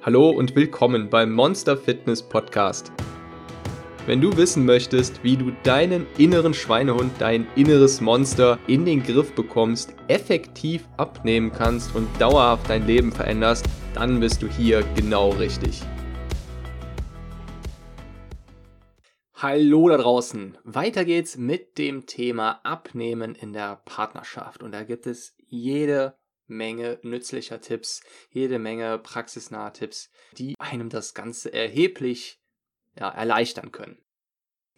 Hallo 0.00 0.30
und 0.30 0.54
willkommen 0.54 1.10
beim 1.10 1.32
Monster 1.32 1.76
Fitness 1.76 2.22
Podcast. 2.22 2.92
Wenn 4.06 4.20
du 4.20 4.36
wissen 4.36 4.64
möchtest, 4.64 5.24
wie 5.24 5.36
du 5.36 5.50
deinen 5.64 6.06
inneren 6.16 6.54
Schweinehund, 6.54 7.10
dein 7.18 7.48
inneres 7.56 8.00
Monster 8.00 8.60
in 8.68 8.84
den 8.84 9.02
Griff 9.02 9.34
bekommst, 9.34 9.96
effektiv 10.06 10.86
abnehmen 10.98 11.50
kannst 11.50 11.96
und 11.96 12.08
dauerhaft 12.20 12.70
dein 12.70 12.86
Leben 12.86 13.10
veränderst, 13.10 13.66
dann 13.92 14.20
bist 14.20 14.40
du 14.40 14.46
hier 14.46 14.84
genau 14.94 15.30
richtig. 15.30 15.82
Hallo 19.34 19.88
da 19.88 19.96
draußen. 19.96 20.56
Weiter 20.62 21.04
geht's 21.04 21.36
mit 21.36 21.76
dem 21.76 22.06
Thema 22.06 22.60
Abnehmen 22.62 23.34
in 23.34 23.52
der 23.52 23.82
Partnerschaft. 23.84 24.62
Und 24.62 24.70
da 24.70 24.84
gibt 24.84 25.08
es 25.08 25.34
jede 25.48 26.14
Menge 26.48 26.98
nützlicher 27.02 27.60
Tipps, 27.60 28.02
jede 28.30 28.58
Menge 28.58 28.98
praxisnahe 28.98 29.72
Tipps, 29.72 30.10
die 30.32 30.54
einem 30.58 30.88
das 30.88 31.14
Ganze 31.14 31.52
erheblich 31.52 32.40
ja, 32.98 33.08
erleichtern 33.08 33.72
können. 33.72 33.98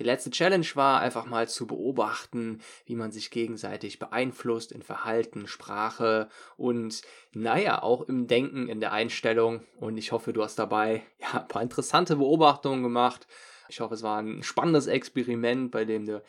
Die 0.01 0.07
letzte 0.07 0.31
Challenge 0.31 0.67
war 0.77 1.03
einfach 1.03 1.27
mal 1.27 1.47
zu 1.47 1.67
beobachten, 1.67 2.63
wie 2.87 2.95
man 2.95 3.13
sich 3.13 3.31
gegenseitig 3.31 3.99
beeinflusst 3.99 4.73
in 4.73 4.83
Verhalten, 4.83 5.47
Sprache 5.47 6.31
und 6.57 7.03
naja, 7.33 7.83
auch 7.83 8.09
im 8.09 8.27
Denken, 8.27 8.67
in 8.69 8.81
der 8.81 8.93
Einstellung. 8.93 9.63
Und 9.77 9.99
ich 9.99 10.13
hoffe, 10.13 10.33
du 10.33 10.43
hast 10.43 10.59
dabei 10.59 11.03
ja, 11.19 11.43
ein 11.43 11.49
paar 11.49 11.61
interessante 11.61 12.17
Beobachtungen 12.17 12.83
gemacht. 12.83 13.27
Ich 13.71 13.81
hoffe, 13.81 13.95
es 13.95 14.03
war 14.03 14.21
ein 14.21 14.43
spannendes 14.43 14.87
Experiment, 14.87 15.71
bei 15.71 15.85
dem 15.85 16.07
du 16.07 16.23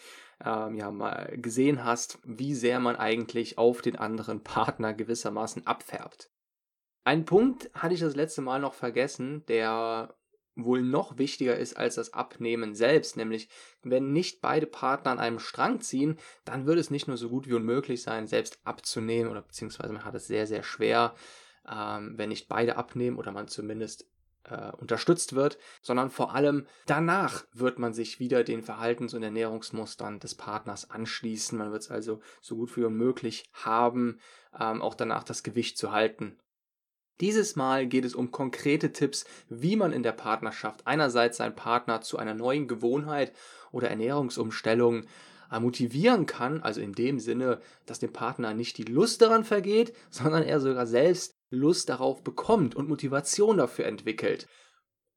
ähm, 0.44 0.76
ja 0.76 0.92
mal 0.92 1.38
gesehen 1.38 1.84
hast, 1.84 2.20
wie 2.24 2.54
sehr 2.54 2.80
man 2.80 2.96
eigentlich 2.96 3.58
auf 3.58 3.82
den 3.82 3.96
anderen 3.96 4.44
Partner 4.44 4.94
gewissermaßen 4.94 5.66
abfärbt. 5.66 6.30
Ein 7.04 7.26
Punkt 7.26 7.72
hatte 7.74 7.96
ich 7.96 8.00
das 8.00 8.16
letzte 8.16 8.42
Mal 8.42 8.60
noch 8.60 8.76
vergessen, 8.76 9.44
der 9.48 10.16
wohl 10.56 10.84
noch 10.84 11.18
wichtiger 11.18 11.58
ist 11.58 11.78
als 11.78 11.96
das 11.96 12.14
Abnehmen 12.14 12.76
selbst, 12.76 13.18
nämlich 13.18 13.50
wenn 13.82 14.12
nicht 14.12 14.42
beide 14.42 14.68
Partner 14.68 15.12
an 15.12 15.20
einem 15.20 15.40
Strang 15.40 15.80
ziehen, 15.82 16.18
dann 16.46 16.66
würde 16.66 16.82
es 16.82 16.92
nicht 16.92 17.08
nur 17.08 17.18
so 17.18 17.30
gut 17.30 17.48
wie 17.48 17.54
unmöglich 17.54 18.04
sein, 18.04 18.28
selbst 18.28 18.60
abzunehmen 18.64 19.32
oder 19.32 19.42
beziehungsweise 19.42 19.94
man 19.94 20.04
hat 20.04 20.14
es 20.14 20.28
sehr, 20.28 20.46
sehr 20.46 20.64
schwer, 20.64 21.16
ähm, 21.68 22.18
wenn 22.18 22.30
nicht 22.30 22.50
beide 22.50 22.76
abnehmen 22.76 23.18
oder 23.18 23.32
man 23.32 23.48
zumindest 23.48 24.11
äh, 24.50 24.72
unterstützt 24.78 25.34
wird, 25.36 25.58
sondern 25.82 26.10
vor 26.10 26.34
allem 26.34 26.66
danach 26.86 27.46
wird 27.54 27.80
man 27.80 27.94
sich 27.94 28.20
wieder 28.20 28.44
den 28.44 28.64
Verhaltens- 28.64 29.14
und 29.14 29.24
Ernährungsmustern 29.24 30.20
des 30.20 30.36
Partners 30.36 30.90
anschließen. 30.90 31.58
Man 31.58 31.72
wird 31.72 31.84
es 31.84 31.92
also 31.92 32.22
so 32.42 32.56
gut 32.56 32.76
wie 32.78 32.84
unmöglich 32.84 33.44
haben, 33.54 34.20
ähm, 34.60 34.82
auch 34.82 34.96
danach 34.96 35.24
das 35.24 35.44
Gewicht 35.44 35.78
zu 35.78 35.92
halten. 35.92 36.38
Dieses 37.20 37.56
Mal 37.56 37.86
geht 37.86 38.04
es 38.04 38.16
um 38.16 38.32
konkrete 38.32 38.92
Tipps, 38.92 39.26
wie 39.48 39.76
man 39.76 39.94
in 39.94 40.02
der 40.02 40.12
Partnerschaft 40.12 40.88
einerseits 40.88 41.38
seinen 41.38 41.56
Partner 41.56 42.02
zu 42.02 42.18
einer 42.18 42.34
neuen 42.34 42.68
Gewohnheit 42.68 43.32
oder 43.72 43.90
Ernährungsumstellung 43.90 45.06
äh, 45.52 45.60
motivieren 45.60 46.26
kann, 46.26 46.64
also 46.64 46.82
in 46.82 46.94
dem 46.94 47.20
Sinne, 47.20 47.62
dass 47.86 48.00
dem 48.00 48.12
Partner 48.12 48.56
nicht 48.56 48.78
die 48.80 48.86
Lust 48.86 49.22
daran 49.22 49.44
vergeht, 49.44 49.94
sondern 50.10 50.44
er 50.44 50.60
sogar 50.60 50.88
selbst 50.88 51.41
Lust 51.52 51.90
darauf 51.90 52.24
bekommt 52.24 52.76
und 52.76 52.90
Motivation 52.90 53.58
dafür 53.58 53.86
entwickelt. 53.86 54.48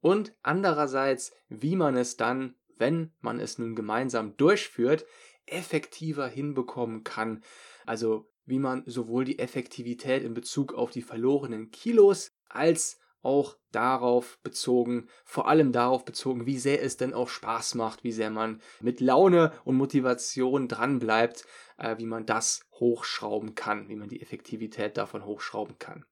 Und 0.01 0.35
andererseits, 0.43 1.33
wie 1.49 1.75
man 1.75 1.97
es 1.97 2.17
dann, 2.17 2.53
wenn 2.77 3.11
man 3.21 3.39
es 3.39 3.57
nun 3.57 3.73
gemeinsam 3.73 4.37
durchführt, 4.37 5.05
effektiver 5.47 6.27
hinbekommen 6.27 7.03
kann. 7.03 7.43
Also 7.85 8.29
wie 8.45 8.59
man 8.59 8.83
sowohl 8.85 9.25
die 9.25 9.39
Effektivität 9.39 10.23
in 10.23 10.33
Bezug 10.33 10.73
auf 10.73 10.91
die 10.91 11.01
verlorenen 11.01 11.71
Kilos 11.71 12.31
als 12.47 12.99
auch 13.21 13.57
darauf 13.71 14.37
bezogen, 14.43 15.07
vor 15.23 15.47
allem 15.47 15.71
darauf 15.71 16.05
bezogen, 16.05 16.45
wie 16.45 16.59
sehr 16.59 16.83
es 16.83 16.95
denn 16.95 17.13
auch 17.15 17.27
Spaß 17.27 17.73
macht, 17.73 18.03
wie 18.03 18.11
sehr 18.11 18.29
man 18.29 18.61
mit 18.81 19.01
Laune 19.01 19.51
und 19.63 19.75
Motivation 19.75 20.67
dranbleibt, 20.67 21.45
äh, 21.77 21.97
wie 21.97 22.05
man 22.05 22.27
das 22.27 22.67
hochschrauben 22.73 23.55
kann, 23.55 23.89
wie 23.89 23.95
man 23.95 24.09
die 24.09 24.21
Effektivität 24.21 24.97
davon 24.97 25.25
hochschrauben 25.25 25.79
kann. 25.79 26.05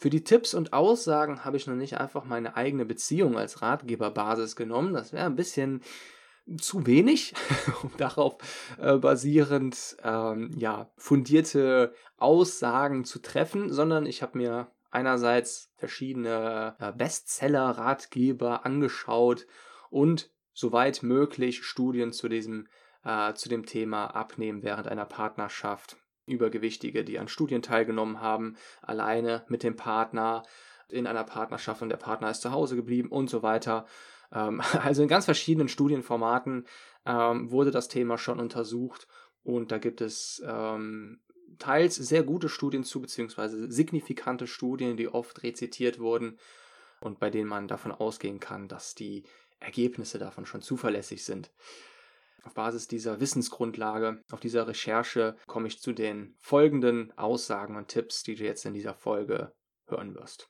Für 0.00 0.10
die 0.10 0.22
Tipps 0.22 0.54
und 0.54 0.72
Aussagen 0.72 1.44
habe 1.44 1.56
ich 1.56 1.66
noch 1.66 1.74
nicht 1.74 1.98
einfach 1.98 2.24
meine 2.24 2.56
eigene 2.56 2.84
Beziehung 2.84 3.36
als 3.36 3.62
Ratgeberbasis 3.62 4.54
genommen. 4.54 4.94
Das 4.94 5.12
wäre 5.12 5.26
ein 5.26 5.34
bisschen 5.34 5.82
zu 6.56 6.86
wenig, 6.86 7.34
um 7.82 7.90
darauf 7.96 8.36
äh, 8.80 8.96
basierend 8.96 9.96
ähm, 10.04 10.52
ja, 10.56 10.88
fundierte 10.96 11.92
Aussagen 12.16 13.04
zu 13.04 13.18
treffen, 13.18 13.72
sondern 13.72 14.06
ich 14.06 14.22
habe 14.22 14.38
mir 14.38 14.70
einerseits 14.92 15.72
verschiedene 15.74 16.76
äh, 16.78 16.92
Bestseller-Ratgeber 16.92 18.64
angeschaut 18.64 19.48
und 19.90 20.30
soweit 20.54 21.02
möglich 21.02 21.64
Studien 21.64 22.12
zu 22.12 22.28
diesem 22.28 22.68
äh, 23.04 23.34
zu 23.34 23.48
dem 23.48 23.66
Thema 23.66 24.06
Abnehmen 24.14 24.62
während 24.62 24.86
einer 24.86 25.06
Partnerschaft 25.06 25.96
Übergewichtige, 26.28 27.04
die 27.04 27.18
an 27.18 27.28
Studien 27.28 27.62
teilgenommen 27.62 28.20
haben, 28.20 28.56
alleine 28.82 29.44
mit 29.48 29.62
dem 29.62 29.76
Partner, 29.76 30.42
in 30.90 31.06
einer 31.06 31.24
Partnerschaft 31.24 31.82
und 31.82 31.90
der 31.90 31.96
Partner 31.96 32.30
ist 32.30 32.42
zu 32.42 32.50
Hause 32.50 32.76
geblieben 32.76 33.08
und 33.10 33.28
so 33.28 33.42
weiter. 33.42 33.86
Ähm, 34.32 34.60
also 34.82 35.02
in 35.02 35.08
ganz 35.08 35.24
verschiedenen 35.24 35.68
Studienformaten 35.68 36.66
ähm, 37.06 37.50
wurde 37.50 37.70
das 37.70 37.88
Thema 37.88 38.18
schon 38.18 38.40
untersucht 38.40 39.06
und 39.42 39.72
da 39.72 39.78
gibt 39.78 40.00
es 40.00 40.42
ähm, 40.46 41.20
teils 41.58 41.96
sehr 41.96 42.22
gute 42.22 42.48
Studien 42.48 42.84
zu, 42.84 43.00
beziehungsweise 43.00 43.70
signifikante 43.70 44.46
Studien, 44.46 44.96
die 44.96 45.08
oft 45.08 45.42
rezitiert 45.42 45.98
wurden 45.98 46.38
und 47.00 47.18
bei 47.18 47.30
denen 47.30 47.48
man 47.48 47.68
davon 47.68 47.92
ausgehen 47.92 48.40
kann, 48.40 48.68
dass 48.68 48.94
die 48.94 49.24
Ergebnisse 49.60 50.18
davon 50.18 50.46
schon 50.46 50.62
zuverlässig 50.62 51.24
sind. 51.24 51.50
Auf 52.48 52.54
Basis 52.54 52.88
dieser 52.88 53.20
Wissensgrundlage, 53.20 54.22
auf 54.32 54.40
dieser 54.40 54.66
Recherche 54.66 55.36
komme 55.46 55.68
ich 55.68 55.82
zu 55.82 55.92
den 55.92 56.34
folgenden 56.40 57.12
Aussagen 57.18 57.76
und 57.76 57.88
Tipps, 57.88 58.22
die 58.22 58.36
du 58.36 58.44
jetzt 58.44 58.64
in 58.64 58.72
dieser 58.72 58.94
Folge 58.94 59.52
hören 59.86 60.14
wirst. 60.14 60.48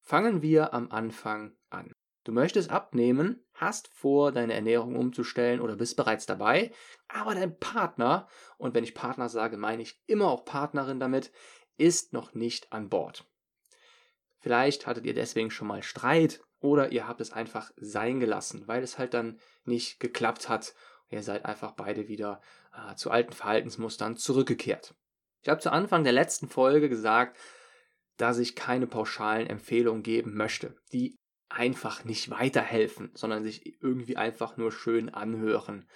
Fangen 0.00 0.40
wir 0.40 0.72
am 0.74 0.92
Anfang 0.92 1.56
an. 1.68 1.90
Du 2.22 2.30
möchtest 2.30 2.70
abnehmen, 2.70 3.44
hast 3.54 3.88
vor, 3.88 4.30
deine 4.30 4.54
Ernährung 4.54 4.94
umzustellen 4.94 5.60
oder 5.60 5.74
bist 5.74 5.96
bereits 5.96 6.26
dabei, 6.26 6.70
aber 7.08 7.34
dein 7.34 7.58
Partner, 7.58 8.28
und 8.56 8.76
wenn 8.76 8.84
ich 8.84 8.94
Partner 8.94 9.28
sage, 9.28 9.56
meine 9.56 9.82
ich 9.82 10.00
immer 10.06 10.28
auch 10.28 10.44
Partnerin 10.44 11.00
damit, 11.00 11.32
ist 11.76 12.12
noch 12.12 12.34
nicht 12.34 12.72
an 12.72 12.88
Bord. 12.88 13.28
Vielleicht 14.38 14.86
hattet 14.86 15.06
ihr 15.06 15.14
deswegen 15.14 15.50
schon 15.50 15.66
mal 15.66 15.82
Streit 15.82 16.40
oder 16.60 16.92
ihr 16.92 17.06
habt 17.06 17.20
es 17.20 17.32
einfach 17.32 17.70
sein 17.76 18.20
gelassen, 18.20 18.66
weil 18.66 18.82
es 18.82 18.98
halt 18.98 19.14
dann 19.14 19.38
nicht 19.64 20.00
geklappt 20.00 20.48
hat. 20.48 20.74
Ihr 21.10 21.22
seid 21.22 21.44
einfach 21.44 21.72
beide 21.72 22.08
wieder 22.08 22.40
äh, 22.72 22.94
zu 22.94 23.10
alten 23.10 23.32
Verhaltensmustern 23.32 24.16
zurückgekehrt. 24.16 24.94
Ich 25.42 25.48
habe 25.48 25.60
zu 25.60 25.72
Anfang 25.72 26.04
der 26.04 26.12
letzten 26.12 26.48
Folge 26.48 26.88
gesagt, 26.88 27.38
dass 28.16 28.38
ich 28.38 28.56
keine 28.56 28.86
pauschalen 28.86 29.46
Empfehlungen 29.46 30.02
geben 30.02 30.34
möchte, 30.34 30.76
die 30.92 31.16
einfach 31.48 32.04
nicht 32.04 32.30
weiterhelfen, 32.30 33.10
sondern 33.14 33.42
sich 33.42 33.80
irgendwie 33.82 34.16
einfach 34.16 34.56
nur 34.56 34.72
schön 34.72 35.08
anhören. 35.08 35.86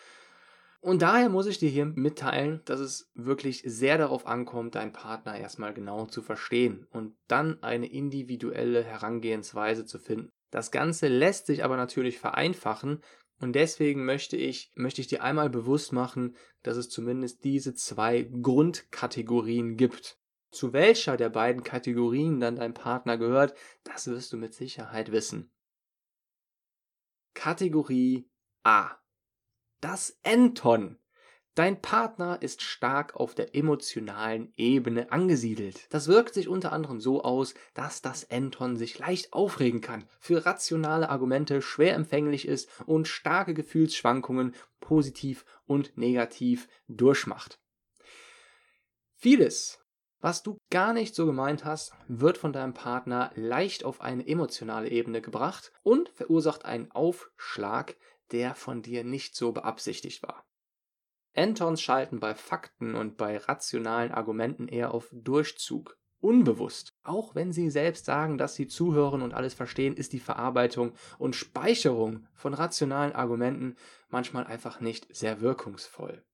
Und 0.80 1.02
daher 1.02 1.28
muss 1.28 1.46
ich 1.46 1.58
dir 1.58 1.68
hier 1.68 1.86
mitteilen, 1.86 2.60
dass 2.64 2.80
es 2.80 3.10
wirklich 3.14 3.62
sehr 3.64 3.98
darauf 3.98 4.26
ankommt, 4.26 4.74
deinen 4.74 4.92
Partner 4.92 5.38
erstmal 5.38 5.74
genau 5.74 6.06
zu 6.06 6.22
verstehen 6.22 6.86
und 6.90 7.16
dann 7.28 7.62
eine 7.62 7.86
individuelle 7.86 8.82
Herangehensweise 8.82 9.84
zu 9.84 10.00
finden. 10.00 10.30
Das 10.52 10.70
Ganze 10.70 11.08
lässt 11.08 11.46
sich 11.46 11.64
aber 11.64 11.76
natürlich 11.76 12.20
vereinfachen 12.20 13.02
und 13.40 13.54
deswegen 13.54 14.04
möchte 14.04 14.36
ich, 14.36 14.70
möchte 14.76 15.00
ich 15.00 15.08
dir 15.08 15.24
einmal 15.24 15.50
bewusst 15.50 15.92
machen, 15.92 16.36
dass 16.62 16.76
es 16.76 16.88
zumindest 16.88 17.42
diese 17.42 17.74
zwei 17.74 18.22
Grundkategorien 18.22 19.76
gibt. 19.76 20.20
Zu 20.52 20.72
welcher 20.72 21.16
der 21.16 21.30
beiden 21.30 21.64
Kategorien 21.64 22.38
dann 22.38 22.54
dein 22.54 22.74
Partner 22.74 23.18
gehört, 23.18 23.54
das 23.82 24.06
wirst 24.06 24.32
du 24.32 24.36
mit 24.36 24.54
Sicherheit 24.54 25.10
wissen. 25.10 25.50
Kategorie 27.34 28.30
A 28.62 29.02
das 29.82 30.16
Enton. 30.22 30.96
Dein 31.54 31.82
Partner 31.82 32.40
ist 32.40 32.62
stark 32.62 33.14
auf 33.14 33.34
der 33.34 33.54
emotionalen 33.54 34.54
Ebene 34.56 35.12
angesiedelt. 35.12 35.86
Das 35.90 36.08
wirkt 36.08 36.32
sich 36.32 36.48
unter 36.48 36.72
anderem 36.72 36.98
so 36.98 37.22
aus, 37.22 37.52
dass 37.74 38.00
das 38.00 38.24
Enton 38.24 38.78
sich 38.78 38.98
leicht 38.98 39.34
aufregen 39.34 39.82
kann, 39.82 40.08
für 40.18 40.46
rationale 40.46 41.10
Argumente 41.10 41.60
schwer 41.60 41.94
empfänglich 41.94 42.48
ist 42.48 42.70
und 42.86 43.06
starke 43.06 43.52
Gefühlsschwankungen 43.52 44.54
positiv 44.80 45.44
und 45.66 45.98
negativ 45.98 46.68
durchmacht. 46.88 47.58
Vieles, 49.16 49.78
was 50.20 50.42
du 50.42 50.56
gar 50.70 50.94
nicht 50.94 51.14
so 51.14 51.26
gemeint 51.26 51.66
hast, 51.66 51.92
wird 52.08 52.38
von 52.38 52.54
deinem 52.54 52.72
Partner 52.72 53.30
leicht 53.34 53.84
auf 53.84 54.00
eine 54.00 54.26
emotionale 54.26 54.88
Ebene 54.88 55.20
gebracht 55.20 55.70
und 55.82 56.08
verursacht 56.08 56.64
einen 56.64 56.90
Aufschlag 56.92 57.96
der 58.30 58.54
von 58.54 58.80
dir 58.80 59.04
nicht 59.04 59.36
so 59.36 59.52
beabsichtigt 59.52 60.22
war. 60.22 60.46
Antons 61.34 61.80
schalten 61.80 62.20
bei 62.20 62.34
Fakten 62.34 62.94
und 62.94 63.16
bei 63.16 63.38
rationalen 63.38 64.12
Argumenten 64.12 64.68
eher 64.68 64.92
auf 64.92 65.08
Durchzug, 65.12 65.96
unbewusst. 66.20 66.94
Auch 67.02 67.34
wenn 67.34 67.52
sie 67.52 67.70
selbst 67.70 68.04
sagen, 68.04 68.38
dass 68.38 68.54
sie 68.54 68.66
zuhören 68.66 69.22
und 69.22 69.34
alles 69.34 69.54
verstehen, 69.54 69.96
ist 69.96 70.12
die 70.12 70.20
Verarbeitung 70.20 70.92
und 71.18 71.36
Speicherung 71.36 72.26
von 72.34 72.54
rationalen 72.54 73.12
Argumenten 73.12 73.76
manchmal 74.08 74.44
einfach 74.44 74.80
nicht 74.80 75.14
sehr 75.14 75.40
wirkungsvoll. 75.40 76.24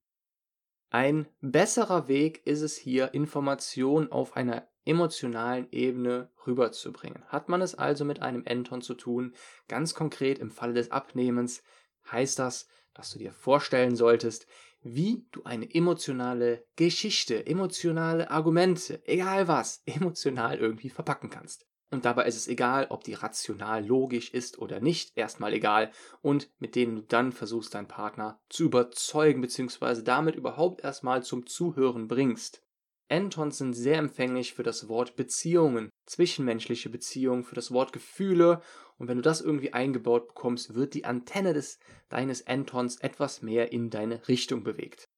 Ein 0.91 1.27
besserer 1.41 2.09
Weg 2.09 2.47
ist 2.47 2.63
es 2.63 2.77
hier, 2.77 3.13
Informationen 3.13 4.11
auf 4.11 4.37
einer 4.37 4.69
emotionalen 4.87 5.69
Ebene 5.71 6.31
rüberzubringen. 6.47 7.23
Hat 7.29 7.51
man 7.51 7.61
es 7.61 7.75
also 7.75 8.07
mit 8.07 8.23
einem 8.23 8.45
Enton 8.47 8.81
zu 8.81 8.95
tun, 8.95 9.35
ganz 9.69 9.95
konkret 9.95 10.39
im 10.39 10.51
Falle 10.51 10.73
des 10.73 10.91
Abnehmens, 10.91 11.63
heißt 12.11 12.39
das, 12.39 12.69
dass 12.95 13.11
du 13.11 13.19
dir 13.19 13.33
vorstellen 13.33 13.97
solltest, 13.97 14.47
wie 14.83 15.27
du 15.33 15.43
eine 15.45 15.73
emotionale 15.75 16.65
Geschichte, 16.77 17.47
emotionale 17.47 18.31
Argumente, 18.31 19.03
egal 19.07 19.49
was, 19.49 19.83
emotional 19.87 20.59
irgendwie 20.59 20.91
verpacken 20.91 21.31
kannst. 21.31 21.67
Und 21.91 22.05
dabei 22.05 22.27
ist 22.27 22.37
es 22.37 22.49
egal, 22.49 22.87
ob 22.91 23.03
die 23.03 23.15
rational 23.15 23.85
logisch 23.85 24.35
ist 24.35 24.59
oder 24.59 24.79
nicht, 24.79 25.17
erstmal 25.17 25.55
egal, 25.55 25.91
und 26.21 26.51
mit 26.59 26.75
denen 26.75 26.97
du 26.97 27.03
dann 27.03 27.33
versuchst, 27.33 27.75
deinen 27.75 27.89
Partner 27.89 28.39
zu 28.51 28.65
überzeugen, 28.65 29.41
beziehungsweise 29.41 30.03
damit 30.03 30.37
überhaupt 30.37 30.83
erstmal 30.83 31.23
zum 31.23 31.47
Zuhören 31.47 32.07
bringst. 32.07 32.63
Entons 33.09 33.57
sind 33.57 33.73
sehr 33.73 33.97
empfänglich 33.97 34.53
für 34.53 34.63
das 34.63 34.87
Wort 34.89 35.17
Beziehungen, 35.17 35.89
zwischenmenschliche 36.05 36.91
Beziehungen, 36.91 37.43
für 37.43 37.55
das 37.55 37.73
Wort 37.73 37.95
Gefühle, 37.95 38.61
und 38.99 39.09
wenn 39.09 39.17
du 39.17 39.23
das 39.23 39.41
irgendwie 39.41 39.73
eingebaut 39.73 40.29
bekommst, 40.29 40.75
wird 40.75 40.95
die 40.95 41.05
Antenne 41.05 41.55
des, 41.55 41.79
deines 42.09 42.43
Entons 42.43 42.97
etwas 42.97 43.43
mehr 43.43 43.73
in 43.73 43.91
deine 43.91 44.27
Richtung 44.29 44.65
bewegt. 44.65 45.09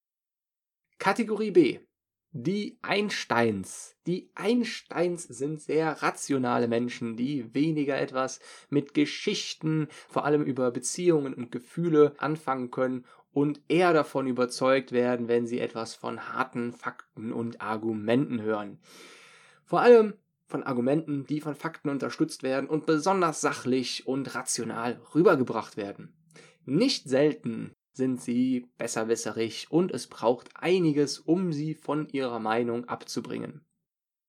Kategorie 0.98 1.50
B 1.50 1.80
die 2.32 2.78
Einsteins. 2.82 3.96
Die 4.06 4.30
Einsteins 4.36 5.24
sind 5.24 5.60
sehr 5.60 6.00
rationale 6.02 6.68
Menschen, 6.68 7.16
die 7.16 7.52
weniger 7.54 8.00
etwas 8.00 8.38
mit 8.68 8.94
Geschichten, 8.94 9.88
vor 10.08 10.24
allem 10.24 10.44
über 10.44 10.70
Beziehungen 10.70 11.34
und 11.34 11.50
Gefühle 11.50 12.14
anfangen 12.18 12.70
können 12.70 13.04
und 13.32 13.60
eher 13.68 13.92
davon 13.92 14.28
überzeugt 14.28 14.92
werden, 14.92 15.26
wenn 15.26 15.46
sie 15.46 15.58
etwas 15.58 15.94
von 15.94 16.32
harten 16.32 16.72
Fakten 16.72 17.32
und 17.32 17.60
Argumenten 17.60 18.40
hören. 18.42 18.78
Vor 19.64 19.80
allem 19.80 20.14
von 20.50 20.62
Argumenten, 20.62 21.24
die 21.24 21.40
von 21.40 21.54
Fakten 21.54 21.88
unterstützt 21.88 22.42
werden 22.42 22.68
und 22.68 22.84
besonders 22.86 23.40
sachlich 23.40 24.06
und 24.06 24.34
rational 24.34 25.00
rübergebracht 25.14 25.76
werden. 25.76 26.14
Nicht 26.66 27.08
selten 27.08 27.72
sind 27.92 28.20
sie 28.20 28.66
besserwisserig 28.78 29.68
und 29.70 29.92
es 29.92 30.06
braucht 30.06 30.50
einiges, 30.54 31.18
um 31.18 31.52
sie 31.52 31.74
von 31.74 32.08
ihrer 32.08 32.38
Meinung 32.38 32.86
abzubringen. 32.86 33.64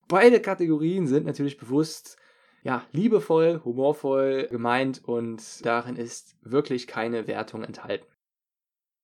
Beide 0.07 0.41
Kategorien 0.41 1.07
sind 1.07 1.25
natürlich 1.25 1.57
bewusst, 1.57 2.17
ja, 2.63 2.85
liebevoll, 2.91 3.61
humorvoll 3.63 4.47
gemeint 4.49 5.03
und 5.03 5.65
darin 5.65 5.95
ist 5.95 6.35
wirklich 6.41 6.87
keine 6.87 7.27
Wertung 7.27 7.63
enthalten. 7.63 8.10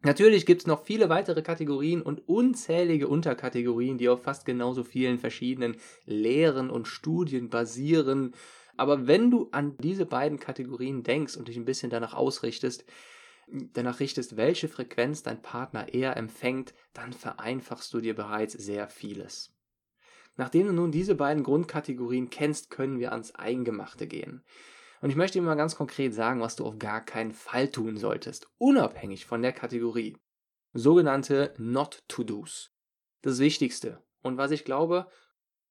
Natürlich 0.03 0.45
gibt 0.45 0.61
es 0.61 0.67
noch 0.67 0.85
viele 0.85 1.09
weitere 1.09 1.41
Kategorien 1.41 2.01
und 2.01 2.27
unzählige 2.27 3.07
Unterkategorien, 3.07 3.97
die 3.97 4.09
auf 4.09 4.23
fast 4.23 4.45
genauso 4.45 4.83
vielen 4.83 5.17
verschiedenen 5.17 5.75
Lehren 6.05 6.69
und 6.69 6.87
Studien 6.87 7.49
basieren. 7.49 8.33
Aber 8.77 9.07
wenn 9.07 9.31
du 9.31 9.49
an 9.51 9.75
diese 9.79 10.05
beiden 10.05 10.39
Kategorien 10.39 11.01
denkst 11.01 11.35
und 11.35 11.47
dich 11.47 11.57
ein 11.57 11.65
bisschen 11.65 11.89
danach 11.89 12.13
ausrichtest, 12.13 12.85
danach 13.47 13.99
richtest, 13.99 14.37
welche 14.37 14.67
Frequenz 14.67 15.23
dein 15.23 15.41
Partner 15.41 15.91
eher 15.91 16.15
empfängt, 16.15 16.75
dann 16.93 17.11
vereinfachst 17.11 17.91
du 17.93 17.99
dir 17.99 18.15
bereits 18.15 18.53
sehr 18.53 18.87
vieles. 18.89 19.51
Nachdem 20.35 20.67
du 20.67 20.73
nun 20.73 20.91
diese 20.91 21.15
beiden 21.15 21.43
Grundkategorien 21.43 22.29
kennst, 22.29 22.69
können 22.69 22.99
wir 22.99 23.11
ans 23.11 23.33
Eingemachte 23.33 24.05
gehen. 24.05 24.43
Und 25.01 25.09
ich 25.09 25.15
möchte 25.15 25.39
dir 25.39 25.45
mal 25.45 25.55
ganz 25.55 25.75
konkret 25.75 26.13
sagen, 26.13 26.41
was 26.41 26.55
du 26.55 26.65
auf 26.65 26.79
gar 26.79 27.03
keinen 27.03 27.33
Fall 27.33 27.69
tun 27.69 27.97
solltest, 27.97 28.49
unabhängig 28.57 29.25
von 29.25 29.41
der 29.41 29.53
Kategorie. 29.53 30.17
Sogenannte 30.73 31.53
Not-to-Dos. 31.57 32.71
Das 33.21 33.39
Wichtigste. 33.39 34.01
Und 34.21 34.37
was 34.37 34.51
ich 34.51 34.65
glaube, 34.65 35.07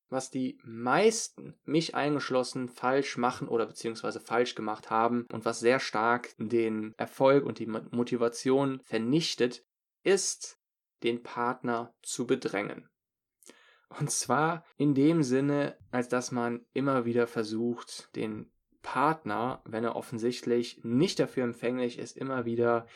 was 0.09 0.31
die 0.31 0.59
meisten, 0.63 1.55
mich 1.65 1.95
eingeschlossen, 1.95 2.69
falsch 2.69 3.17
machen 3.17 3.49
oder 3.49 3.67
beziehungsweise 3.67 4.21
falsch 4.21 4.55
gemacht 4.55 4.91
haben 4.91 5.27
und 5.33 5.45
was 5.45 5.61
sehr 5.61 5.81
stark 5.81 6.35
den 6.39 6.95
Erfolg 6.97 7.45
und 7.45 7.59
die 7.59 7.67
Motivation 7.67 8.81
vernichtet, 8.85 9.65
ist, 10.03 10.59
den 11.03 11.23
Partner 11.23 11.95
zu 12.03 12.27
bedrängen. 12.27 12.89
Und 13.99 14.11
zwar 14.11 14.65
in 14.77 14.95
dem 14.95 15.23
Sinne, 15.23 15.77
als 15.91 16.09
dass 16.09 16.33
man 16.33 16.65
immer 16.73 17.05
wieder 17.05 17.27
versucht, 17.27 18.15
den 18.17 18.51
Partner, 18.87 19.63
wenn 19.65 19.83
er 19.83 19.97
offensichtlich 19.97 20.79
nicht 20.85 21.19
dafür 21.19 21.43
empfänglich 21.43 21.99
ist, 21.99 22.17
immer 22.17 22.45
wieder 22.45 22.87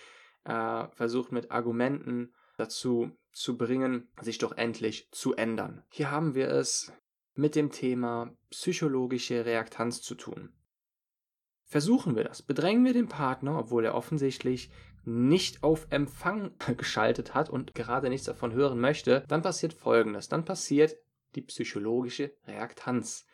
äh, 0.44 0.86
versucht 0.92 1.32
mit 1.32 1.50
Argumenten 1.50 2.32
dazu 2.56 3.10
zu 3.32 3.58
bringen, 3.58 4.08
sich 4.20 4.38
doch 4.38 4.52
endlich 4.52 5.08
zu 5.10 5.34
ändern. 5.34 5.82
Hier 5.90 6.12
haben 6.12 6.36
wir 6.36 6.48
es 6.48 6.92
mit 7.34 7.56
dem 7.56 7.72
Thema 7.72 8.32
psychologische 8.50 9.44
Reaktanz 9.44 10.00
zu 10.00 10.14
tun. 10.14 10.52
Versuchen 11.64 12.14
wir 12.14 12.22
das. 12.22 12.40
Bedrängen 12.40 12.84
wir 12.84 12.92
den 12.92 13.08
Partner, 13.08 13.58
obwohl 13.58 13.84
er 13.84 13.96
offensichtlich 13.96 14.70
nicht 15.02 15.64
auf 15.64 15.88
Empfang 15.90 16.54
geschaltet 16.76 17.34
hat 17.34 17.50
und 17.50 17.74
gerade 17.74 18.10
nichts 18.10 18.26
davon 18.26 18.52
hören 18.52 18.78
möchte, 18.78 19.24
dann 19.26 19.42
passiert 19.42 19.72
Folgendes. 19.72 20.28
Dann 20.28 20.44
passiert 20.44 20.96
die 21.34 21.42
psychologische 21.42 22.32
Reaktanz. 22.46 23.26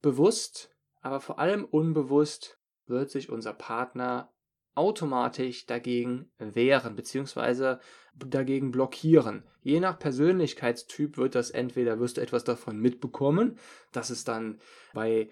Bewusst, 0.00 0.70
aber 1.00 1.20
vor 1.20 1.38
allem 1.38 1.64
unbewusst 1.64 2.58
wird 2.86 3.10
sich 3.10 3.30
unser 3.30 3.52
Partner 3.52 4.32
automatisch 4.74 5.66
dagegen 5.66 6.30
wehren 6.38 6.94
bzw. 6.94 7.76
dagegen 8.14 8.70
blockieren. 8.70 9.42
Je 9.62 9.80
nach 9.80 9.98
Persönlichkeitstyp 9.98 11.18
wird 11.18 11.34
das 11.34 11.50
entweder 11.50 11.98
wirst 11.98 12.16
du 12.16 12.20
etwas 12.20 12.44
davon 12.44 12.78
mitbekommen, 12.78 13.58
das 13.92 14.10
ist 14.10 14.28
dann 14.28 14.60
bei 14.94 15.28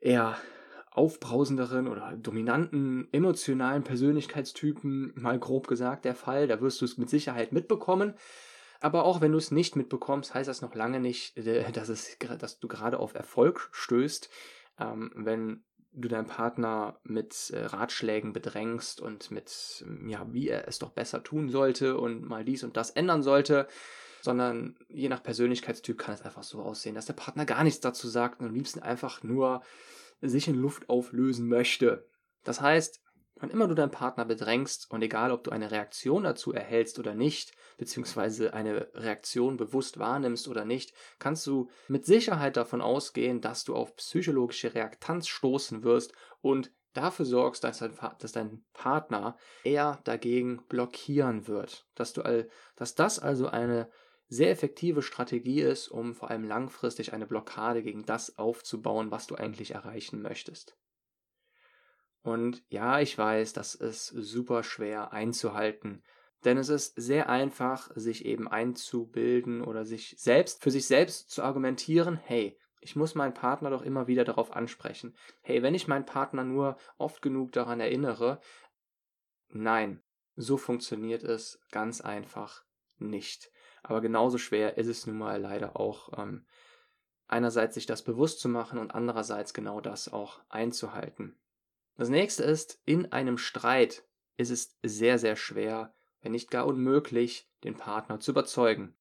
eher 0.00 0.36
aufbrausenderen 0.90 1.86
oder 1.86 2.16
dominanten 2.16 3.08
emotionalen 3.12 3.84
Persönlichkeitstypen 3.84 5.12
mal 5.14 5.38
grob 5.38 5.68
gesagt 5.68 6.04
der 6.04 6.16
Fall, 6.16 6.48
da 6.48 6.60
wirst 6.60 6.80
du 6.80 6.84
es 6.84 6.98
mit 6.98 7.08
Sicherheit 7.08 7.52
mitbekommen. 7.52 8.14
Aber 8.80 9.04
auch 9.04 9.20
wenn 9.20 9.32
du 9.32 9.38
es 9.38 9.50
nicht 9.50 9.76
mitbekommst, 9.76 10.34
heißt 10.34 10.48
das 10.48 10.62
noch 10.62 10.74
lange 10.74 11.00
nicht, 11.00 11.36
äh, 11.36 11.70
dass, 11.72 11.88
es, 11.88 12.16
dass 12.38 12.58
du 12.60 12.68
gerade 12.68 12.98
auf 12.98 13.14
Erfolg 13.14 13.68
stößt. 13.72 14.30
Ähm, 14.78 15.12
wenn 15.14 15.64
du 15.92 16.08
deinen 16.08 16.26
Partner 16.26 17.00
mit 17.02 17.50
äh, 17.50 17.64
Ratschlägen 17.64 18.32
bedrängst 18.32 19.00
und 19.00 19.30
mit, 19.30 19.84
ja, 20.06 20.26
wie 20.32 20.48
er 20.48 20.68
es 20.68 20.78
doch 20.78 20.90
besser 20.90 21.22
tun 21.22 21.48
sollte 21.50 21.98
und 21.98 22.28
mal 22.28 22.44
dies 22.44 22.62
und 22.62 22.76
das 22.76 22.90
ändern 22.90 23.22
sollte, 23.22 23.66
sondern 24.22 24.76
je 24.88 25.08
nach 25.08 25.22
Persönlichkeitstyp 25.22 25.98
kann 25.98 26.14
es 26.14 26.22
einfach 26.22 26.42
so 26.42 26.62
aussehen, 26.62 26.94
dass 26.94 27.06
der 27.06 27.14
Partner 27.14 27.46
gar 27.46 27.64
nichts 27.64 27.80
dazu 27.80 28.08
sagt 28.08 28.40
und 28.40 28.46
am 28.46 28.54
liebsten 28.54 28.80
einfach 28.80 29.22
nur 29.22 29.62
sich 30.20 30.48
in 30.48 30.56
Luft 30.56 30.88
auflösen 30.88 31.48
möchte. 31.48 32.06
Das 32.44 32.60
heißt, 32.60 33.00
Wann 33.40 33.50
immer 33.50 33.68
du 33.68 33.74
deinen 33.74 33.90
Partner 33.90 34.24
bedrängst 34.24 34.90
und 34.90 35.02
egal 35.02 35.30
ob 35.30 35.44
du 35.44 35.50
eine 35.50 35.70
Reaktion 35.70 36.24
dazu 36.24 36.52
erhältst 36.52 36.98
oder 36.98 37.14
nicht, 37.14 37.52
beziehungsweise 37.76 38.52
eine 38.52 38.88
Reaktion 38.94 39.56
bewusst 39.56 39.98
wahrnimmst 39.98 40.48
oder 40.48 40.64
nicht, 40.64 40.92
kannst 41.18 41.46
du 41.46 41.70
mit 41.86 42.04
Sicherheit 42.04 42.56
davon 42.56 42.80
ausgehen, 42.80 43.40
dass 43.40 43.64
du 43.64 43.74
auf 43.74 43.94
psychologische 43.96 44.74
Reaktanz 44.74 45.28
stoßen 45.28 45.84
wirst 45.84 46.12
und 46.40 46.72
dafür 46.94 47.24
sorgst, 47.24 47.62
dass 47.64 47.78
dein, 47.78 47.96
dass 48.18 48.32
dein 48.32 48.64
Partner 48.72 49.36
eher 49.62 50.00
dagegen 50.04 50.64
blockieren 50.68 51.46
wird. 51.46 51.86
Dass, 51.94 52.12
du 52.12 52.22
all, 52.22 52.48
dass 52.76 52.94
das 52.94 53.18
also 53.18 53.46
eine 53.48 53.88
sehr 54.28 54.50
effektive 54.50 55.02
Strategie 55.02 55.60
ist, 55.60 55.88
um 55.88 56.14
vor 56.14 56.30
allem 56.30 56.44
langfristig 56.44 57.12
eine 57.12 57.26
Blockade 57.26 57.82
gegen 57.82 58.04
das 58.04 58.36
aufzubauen, 58.36 59.10
was 59.10 59.26
du 59.26 59.36
eigentlich 59.36 59.72
erreichen 59.72 60.20
möchtest. 60.20 60.76
Und 62.22 62.62
ja, 62.68 63.00
ich 63.00 63.16
weiß, 63.16 63.52
das 63.52 63.74
ist 63.74 64.08
super 64.08 64.62
schwer 64.62 65.12
einzuhalten. 65.12 66.02
Denn 66.44 66.56
es 66.56 66.68
ist 66.68 66.94
sehr 66.96 67.28
einfach, 67.28 67.90
sich 67.94 68.24
eben 68.24 68.48
einzubilden 68.48 69.62
oder 69.62 69.84
sich 69.84 70.14
selbst, 70.18 70.62
für 70.62 70.70
sich 70.70 70.86
selbst 70.86 71.30
zu 71.30 71.42
argumentieren, 71.42 72.16
hey, 72.16 72.58
ich 72.80 72.94
muss 72.94 73.14
meinen 73.14 73.34
Partner 73.34 73.70
doch 73.70 73.82
immer 73.82 74.06
wieder 74.06 74.24
darauf 74.24 74.54
ansprechen. 74.54 75.16
Hey, 75.42 75.62
wenn 75.62 75.74
ich 75.74 75.88
meinen 75.88 76.06
Partner 76.06 76.44
nur 76.44 76.76
oft 76.96 77.22
genug 77.22 77.52
daran 77.52 77.80
erinnere, 77.80 78.40
nein, 79.48 80.00
so 80.36 80.56
funktioniert 80.56 81.24
es 81.24 81.60
ganz 81.72 82.00
einfach 82.00 82.64
nicht. 82.98 83.50
Aber 83.82 84.00
genauso 84.00 84.38
schwer 84.38 84.78
ist 84.78 84.86
es 84.86 85.06
nun 85.06 85.18
mal 85.18 85.40
leider 85.40 85.78
auch, 85.78 86.16
ähm, 86.18 86.46
einerseits 87.26 87.74
sich 87.74 87.86
das 87.86 88.02
bewusst 88.02 88.40
zu 88.40 88.48
machen 88.48 88.78
und 88.78 88.94
andererseits 88.94 89.52
genau 89.52 89.80
das 89.80 90.12
auch 90.12 90.40
einzuhalten. 90.48 91.36
Das 91.98 92.10
nächste 92.10 92.44
ist, 92.44 92.80
in 92.84 93.10
einem 93.10 93.38
Streit 93.38 94.04
ist 94.36 94.50
es 94.50 94.78
sehr, 94.84 95.18
sehr 95.18 95.34
schwer, 95.34 95.92
wenn 96.20 96.30
nicht 96.30 96.48
gar 96.48 96.64
unmöglich, 96.64 97.50
den 97.64 97.74
Partner 97.74 98.20
zu 98.20 98.30
überzeugen. 98.30 98.96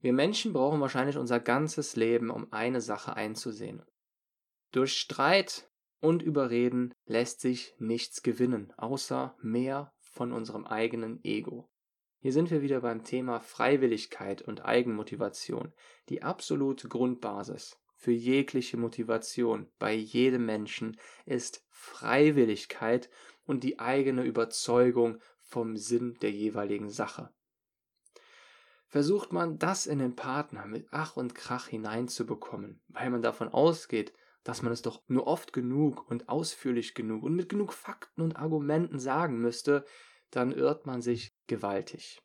Wir 0.00 0.14
Menschen 0.14 0.54
brauchen 0.54 0.80
wahrscheinlich 0.80 1.18
unser 1.18 1.40
ganzes 1.40 1.94
Leben, 1.94 2.30
um 2.30 2.50
eine 2.50 2.80
Sache 2.80 3.14
einzusehen. 3.14 3.82
Durch 4.70 4.94
Streit 4.94 5.70
und 6.00 6.22
Überreden 6.22 6.94
lässt 7.04 7.42
sich 7.42 7.74
nichts 7.78 8.22
gewinnen, 8.22 8.72
außer 8.78 9.36
mehr 9.42 9.92
von 10.00 10.32
unserem 10.32 10.66
eigenen 10.66 11.22
Ego. 11.24 11.68
Hier 12.20 12.32
sind 12.32 12.50
wir 12.50 12.62
wieder 12.62 12.80
beim 12.80 13.04
Thema 13.04 13.40
Freiwilligkeit 13.40 14.40
und 14.40 14.64
Eigenmotivation, 14.64 15.74
die 16.08 16.22
absolute 16.22 16.88
Grundbasis 16.88 17.78
für 18.02 18.10
jegliche 18.10 18.76
Motivation 18.76 19.70
bei 19.78 19.94
jedem 19.94 20.44
Menschen 20.44 20.98
ist 21.24 21.64
Freiwilligkeit 21.70 23.08
und 23.44 23.62
die 23.62 23.78
eigene 23.78 24.24
Überzeugung 24.24 25.20
vom 25.38 25.76
Sinn 25.76 26.18
der 26.20 26.32
jeweiligen 26.32 26.90
Sache. 26.90 27.32
Versucht 28.88 29.32
man 29.32 29.56
das 29.60 29.86
in 29.86 30.00
den 30.00 30.16
Partner 30.16 30.66
mit 30.66 30.88
Ach 30.90 31.16
und 31.16 31.36
Krach 31.36 31.68
hineinzubekommen, 31.68 32.82
weil 32.88 33.08
man 33.08 33.22
davon 33.22 33.48
ausgeht, 33.48 34.12
dass 34.42 34.62
man 34.62 34.72
es 34.72 34.82
doch 34.82 35.04
nur 35.06 35.28
oft 35.28 35.52
genug 35.52 36.10
und 36.10 36.28
ausführlich 36.28 36.96
genug 36.96 37.22
und 37.22 37.36
mit 37.36 37.48
genug 37.48 37.72
Fakten 37.72 38.22
und 38.22 38.34
Argumenten 38.34 38.98
sagen 38.98 39.38
müsste, 39.38 39.84
dann 40.32 40.50
irrt 40.50 40.86
man 40.86 41.02
sich 41.02 41.36
gewaltig. 41.46 42.20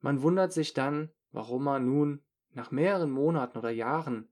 Man 0.00 0.20
wundert 0.20 0.52
sich 0.52 0.74
dann, 0.74 1.10
warum 1.30 1.64
man 1.64 1.86
nun 1.86 2.22
nach 2.50 2.70
mehreren 2.70 3.10
Monaten 3.10 3.56
oder 3.56 3.70
Jahren 3.70 4.28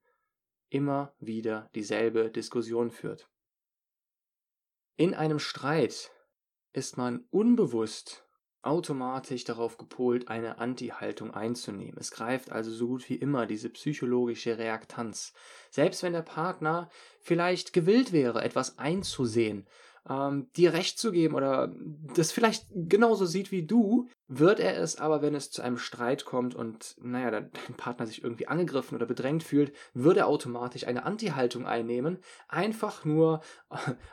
immer 0.73 1.15
wieder 1.21 1.71
dieselbe 1.75 2.31
Diskussion 2.31 2.91
führt. 2.91 3.29
In 4.97 5.15
einem 5.15 5.39
Streit 5.39 6.11
ist 6.73 6.97
man 6.97 7.27
unbewusst 7.31 8.27
automatisch 8.63 9.45
darauf 9.45 9.77
gepolt, 9.77 10.29
eine 10.29 10.59
Anti-Haltung 10.59 11.33
einzunehmen. 11.33 11.99
Es 11.99 12.13
greift 12.13 12.53
also 12.53 12.71
so 12.71 12.87
gut 12.87 13.09
wie 13.11 13.17
immer 13.17 13.47
diese 13.47 13.69
psychologische 13.69 14.57
Reaktanz. 14.57 15.33
Selbst 15.71 16.03
wenn 16.03 16.13
der 16.13 16.23
Partner 16.23 16.89
vielleicht 17.21 17.73
gewillt 17.73 18.13
wäre, 18.13 18.43
etwas 18.43 18.79
einzusehen, 18.79 19.67
ähm, 20.09 20.51
dir 20.57 20.73
recht 20.73 20.99
zu 20.99 21.13
geben 21.13 21.35
oder 21.35 21.75
das 22.15 22.33
vielleicht 22.33 22.67
genauso 22.75 23.25
sieht 23.25 23.53
wie 23.53 23.65
du, 23.65 24.09
wird 24.29 24.59
er 24.61 24.79
es 24.79 24.97
aber, 24.97 25.23
wenn 25.23 25.35
es 25.35 25.51
zu 25.51 25.63
einem 25.63 25.79
Streit 25.79 26.25
kommt 26.25 26.55
und, 26.55 26.97
naja, 27.01 27.31
dein 27.41 27.51
Partner 27.77 28.07
sich 28.07 28.23
irgendwie 28.23 28.49
angegriffen 28.49 28.97
oder 28.97 29.07
bedrängt 29.07 29.43
fühlt, 29.43 29.73
würde 29.95 30.21
er 30.21 30.27
automatisch 30.27 30.87
eine 30.87 31.05
Anti-Haltung 31.05 31.67
einnehmen, 31.67 32.19
einfach 32.49 33.05
nur 33.05 33.43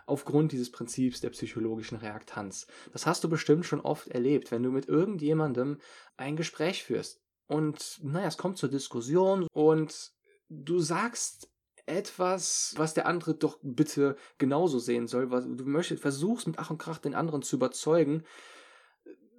aufgrund 0.06 0.52
dieses 0.52 0.72
Prinzips 0.72 1.22
der 1.22 1.32
psychologischen 1.32 1.98
Reaktanz. 1.98 2.68
Das 2.94 3.06
hast 3.06 3.24
du 3.24 3.30
bestimmt 3.30 3.66
schon 3.66 3.82
oft 3.82 4.08
erlebt, 4.10 4.52
wenn 4.52 4.64
du 4.64 4.72
mit 4.72 4.88
irgendjemandem 4.88 5.80
ein 6.18 6.36
Gespräch 6.36 6.84
führst 6.84 7.22
und, 7.48 8.00
naja, 8.04 8.28
es 8.28 8.38
kommt 8.38 8.58
zur 8.58 8.70
Diskussion 8.70 9.48
und 9.54 10.12
du 10.50 10.80
sagst 10.80 11.50
etwas, 11.90 12.74
was 12.78 12.94
der 12.94 13.06
andere 13.06 13.34
doch 13.34 13.60
bitte 13.62 14.16
genauso 14.38 14.80
sehen 14.80 15.08
soll, 15.08 15.32
was 15.32 15.46
du 15.46 15.66
möchtest, 15.66 16.02
versuchst 16.02 16.48
mit 16.48 16.60
Ach 16.60 16.70
und 16.70 16.78
Krach 16.78 17.00
den 17.00 17.16
anderen 17.16 17.42
zu 17.42 17.56
überzeugen, 17.56 18.24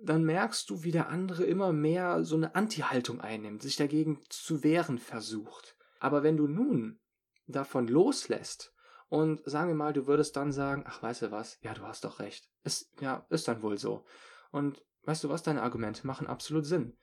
dann 0.03 0.25
merkst 0.25 0.69
du, 0.71 0.83
wie 0.83 0.93
der 0.93 1.09
andere 1.09 1.45
immer 1.45 1.73
mehr 1.73 2.25
so 2.25 2.37
eine 2.37 2.55
Anti-Haltung 2.55 3.21
einnimmt, 3.21 3.63
sich 3.63 3.77
dagegen 3.77 4.21
zu 4.29 4.65
wehren 4.65 4.99
versucht. 4.99 5.77
Aber 5.99 6.23
wenn 6.23 6.37
du 6.37 6.47
nun 6.47 7.01
davon 7.47 7.87
loslässt 7.87 8.75
und 9.09 9.43
sagen 9.45 9.69
wir 9.69 9.75
mal, 9.75 9.93
du 9.93 10.07
würdest 10.07 10.37
dann 10.37 10.53
sagen, 10.53 10.85
ach, 10.87 11.03
weißt 11.03 11.23
du 11.23 11.31
was, 11.31 11.59
ja, 11.63 11.75
du 11.75 11.83
hast 11.83 12.05
doch 12.05 12.19
recht. 12.21 12.49
Ist, 12.65 12.91
ja, 13.01 13.27
ist 13.29 13.49
dann 13.49 13.63
wohl 13.63 13.77
so. 13.77 14.05
Und 14.51 14.83
weißt 15.05 15.25
du 15.25 15.29
was, 15.29 15.43
deine 15.43 15.63
Argumente 15.63 16.07
machen 16.07 16.27
absolut 16.27 16.65
Sinn 16.65 16.97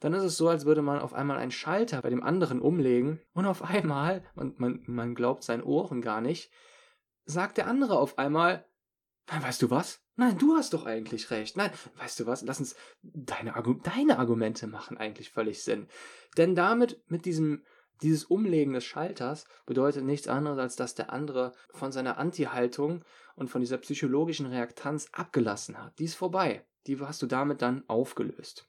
dann 0.00 0.14
ist 0.14 0.22
es 0.22 0.36
so, 0.36 0.48
als 0.48 0.64
würde 0.64 0.82
man 0.82 1.00
auf 1.00 1.12
einmal 1.12 1.38
einen 1.38 1.50
Schalter 1.50 2.00
bei 2.02 2.10
dem 2.10 2.22
anderen 2.22 2.60
umlegen 2.60 3.20
und 3.32 3.46
auf 3.46 3.62
einmal, 3.62 4.24
und 4.34 4.60
man, 4.60 4.82
man 4.86 5.14
glaubt 5.14 5.42
seinen 5.42 5.62
Ohren 5.62 6.00
gar 6.00 6.20
nicht, 6.20 6.50
sagt 7.24 7.58
der 7.58 7.66
andere 7.66 7.98
auf 7.98 8.18
einmal, 8.18 8.64
weißt 9.26 9.62
du 9.62 9.70
was? 9.70 10.00
Nein, 10.16 10.38
du 10.38 10.56
hast 10.56 10.72
doch 10.72 10.86
eigentlich 10.86 11.30
recht. 11.30 11.56
Nein, 11.56 11.70
weißt 11.96 12.20
du 12.20 12.26
was? 12.26 12.42
Lass 12.42 12.58
uns 12.58 12.74
deine, 13.02 13.52
deine 13.84 14.18
Argumente 14.18 14.66
machen 14.66 14.96
eigentlich 14.96 15.30
völlig 15.30 15.62
Sinn. 15.62 15.86
Denn 16.36 16.54
damit, 16.54 17.02
mit 17.08 17.24
diesem, 17.24 17.64
dieses 18.02 18.24
Umlegen 18.24 18.72
des 18.72 18.84
Schalters, 18.84 19.46
bedeutet 19.66 20.04
nichts 20.04 20.26
anderes, 20.26 20.58
als 20.58 20.76
dass 20.76 20.94
der 20.94 21.12
andere 21.12 21.52
von 21.70 21.92
seiner 21.92 22.18
Anti-Haltung 22.18 23.04
und 23.36 23.48
von 23.48 23.60
dieser 23.60 23.78
psychologischen 23.78 24.46
Reaktanz 24.46 25.08
abgelassen 25.12 25.82
hat. 25.82 25.98
Die 25.98 26.04
ist 26.04 26.16
vorbei. 26.16 26.64
Die 26.86 26.98
hast 27.00 27.22
du 27.22 27.26
damit 27.26 27.62
dann 27.62 27.84
aufgelöst. 27.88 28.67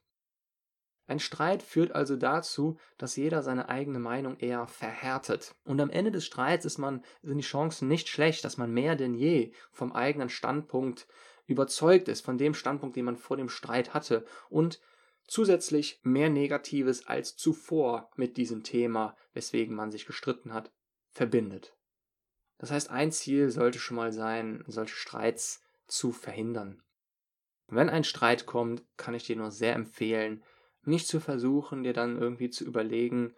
Ein 1.10 1.18
Streit 1.18 1.64
führt 1.64 1.90
also 1.90 2.14
dazu, 2.14 2.78
dass 2.96 3.16
jeder 3.16 3.42
seine 3.42 3.68
eigene 3.68 3.98
Meinung 3.98 4.36
eher 4.36 4.68
verhärtet. 4.68 5.56
Und 5.64 5.80
am 5.80 5.90
Ende 5.90 6.12
des 6.12 6.24
Streits 6.24 6.64
ist 6.64 6.78
man, 6.78 7.04
sind 7.20 7.36
die 7.36 7.42
Chancen 7.42 7.88
nicht 7.88 8.08
schlecht, 8.08 8.44
dass 8.44 8.58
man 8.58 8.72
mehr 8.72 8.94
denn 8.94 9.14
je 9.14 9.52
vom 9.72 9.90
eigenen 9.90 10.28
Standpunkt 10.28 11.08
überzeugt 11.46 12.06
ist, 12.06 12.24
von 12.24 12.38
dem 12.38 12.54
Standpunkt, 12.54 12.94
den 12.94 13.06
man 13.06 13.16
vor 13.16 13.36
dem 13.36 13.48
Streit 13.48 13.92
hatte 13.92 14.24
und 14.50 14.80
zusätzlich 15.26 15.98
mehr 16.04 16.30
Negatives 16.30 17.08
als 17.08 17.34
zuvor 17.34 18.08
mit 18.14 18.36
diesem 18.36 18.62
Thema, 18.62 19.16
weswegen 19.32 19.74
man 19.74 19.90
sich 19.90 20.06
gestritten 20.06 20.54
hat, 20.54 20.70
verbindet. 21.08 21.76
Das 22.58 22.70
heißt, 22.70 22.88
ein 22.88 23.10
Ziel 23.10 23.50
sollte 23.50 23.80
schon 23.80 23.96
mal 23.96 24.12
sein, 24.12 24.62
solche 24.68 24.94
Streits 24.94 25.60
zu 25.88 26.12
verhindern. 26.12 26.84
Wenn 27.66 27.90
ein 27.90 28.04
Streit 28.04 28.46
kommt, 28.46 28.84
kann 28.96 29.14
ich 29.14 29.24
dir 29.24 29.34
nur 29.34 29.50
sehr 29.50 29.74
empfehlen, 29.74 30.44
nicht 30.82 31.06
zu 31.06 31.20
versuchen, 31.20 31.82
dir 31.82 31.92
dann 31.92 32.20
irgendwie 32.20 32.50
zu 32.50 32.64
überlegen, 32.64 33.34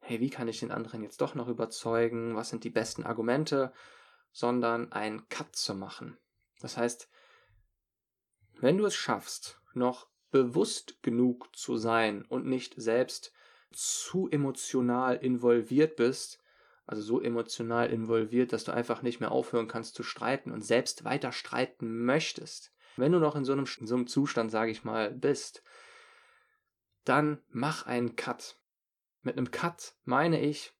hey, 0.00 0.20
wie 0.20 0.30
kann 0.30 0.48
ich 0.48 0.60
den 0.60 0.70
anderen 0.70 1.02
jetzt 1.02 1.20
doch 1.20 1.34
noch 1.34 1.48
überzeugen, 1.48 2.36
was 2.36 2.50
sind 2.50 2.64
die 2.64 2.70
besten 2.70 3.04
Argumente, 3.04 3.72
sondern 4.32 4.92
einen 4.92 5.28
Cut 5.28 5.56
zu 5.56 5.74
machen. 5.74 6.16
Das 6.60 6.76
heißt, 6.76 7.08
wenn 8.60 8.78
du 8.78 8.86
es 8.86 8.94
schaffst, 8.94 9.60
noch 9.74 10.08
bewusst 10.30 11.02
genug 11.02 11.54
zu 11.54 11.76
sein 11.76 12.24
und 12.24 12.46
nicht 12.46 12.74
selbst 12.76 13.32
zu 13.72 14.28
emotional 14.30 15.16
involviert 15.16 15.96
bist, 15.96 16.38
also 16.86 17.02
so 17.02 17.20
emotional 17.20 17.90
involviert, 17.90 18.52
dass 18.52 18.64
du 18.64 18.72
einfach 18.72 19.02
nicht 19.02 19.20
mehr 19.20 19.32
aufhören 19.32 19.68
kannst 19.68 19.94
zu 19.94 20.02
streiten 20.02 20.52
und 20.52 20.64
selbst 20.64 21.04
weiter 21.04 21.32
streiten 21.32 22.04
möchtest. 22.04 22.72
Wenn 22.96 23.12
du 23.12 23.18
noch 23.18 23.36
in 23.36 23.44
so 23.44 23.52
einem, 23.52 23.66
in 23.80 23.86
so 23.86 23.96
einem 23.96 24.06
Zustand, 24.06 24.50
sage 24.50 24.70
ich 24.70 24.84
mal, 24.84 25.10
bist, 25.10 25.62
dann 27.08 27.40
mach 27.48 27.86
einen 27.86 28.16
Cut. 28.16 28.60
Mit 29.22 29.36
einem 29.36 29.50
Cut 29.50 29.94
meine 30.04 30.40
ich, 30.40 30.74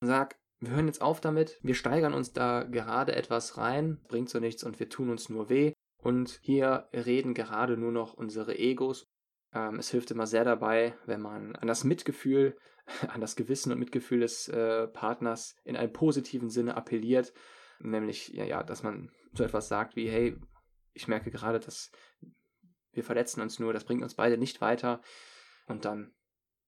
sag, 0.00 0.38
wir 0.60 0.72
hören 0.72 0.86
jetzt 0.86 1.02
auf 1.02 1.20
damit, 1.20 1.58
wir 1.62 1.74
steigern 1.74 2.14
uns 2.14 2.32
da 2.32 2.64
gerade 2.64 3.14
etwas 3.16 3.56
rein, 3.56 4.00
bringt 4.08 4.28
so 4.28 4.38
nichts 4.38 4.62
und 4.62 4.78
wir 4.78 4.88
tun 4.88 5.10
uns 5.10 5.28
nur 5.28 5.48
weh. 5.48 5.72
Und 6.02 6.38
hier 6.42 6.88
reden 6.92 7.34
gerade 7.34 7.76
nur 7.76 7.92
noch 7.92 8.14
unsere 8.14 8.58
Egos. 8.58 9.06
Ähm, 9.52 9.78
es 9.78 9.90
hilft 9.90 10.10
immer 10.10 10.26
sehr 10.26 10.44
dabei, 10.44 10.94
wenn 11.06 11.20
man 11.20 11.56
an 11.56 11.68
das 11.68 11.84
Mitgefühl, 11.84 12.56
an 13.08 13.20
das 13.20 13.36
Gewissen 13.36 13.72
und 13.72 13.78
Mitgefühl 13.78 14.20
des 14.20 14.48
äh, 14.48 14.86
Partners 14.88 15.56
in 15.64 15.76
einem 15.76 15.92
positiven 15.92 16.50
Sinne 16.50 16.76
appelliert. 16.76 17.32
Nämlich, 17.80 18.28
ja, 18.28 18.44
ja, 18.44 18.62
dass 18.62 18.82
man 18.82 19.10
so 19.32 19.44
etwas 19.44 19.68
sagt 19.68 19.96
wie, 19.96 20.08
hey, 20.08 20.36
ich 20.92 21.08
merke 21.08 21.30
gerade, 21.30 21.60
dass 21.60 21.90
wir 22.92 23.04
verletzen 23.04 23.40
uns 23.40 23.58
nur, 23.58 23.72
das 23.72 23.84
bringt 23.84 24.02
uns 24.02 24.14
beide 24.14 24.36
nicht 24.36 24.60
weiter. 24.60 25.00
Und 25.70 25.84
dann 25.84 26.12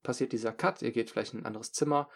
passiert 0.03 0.33
dieser 0.33 0.53
Cut, 0.53 0.83
ihr 0.83 0.93
geht 0.93 1.11
vielleicht 1.11 1.35
in 1.35 1.41
ein 1.41 1.47
anderes 1.47 1.73
Zimmer. 1.73 2.09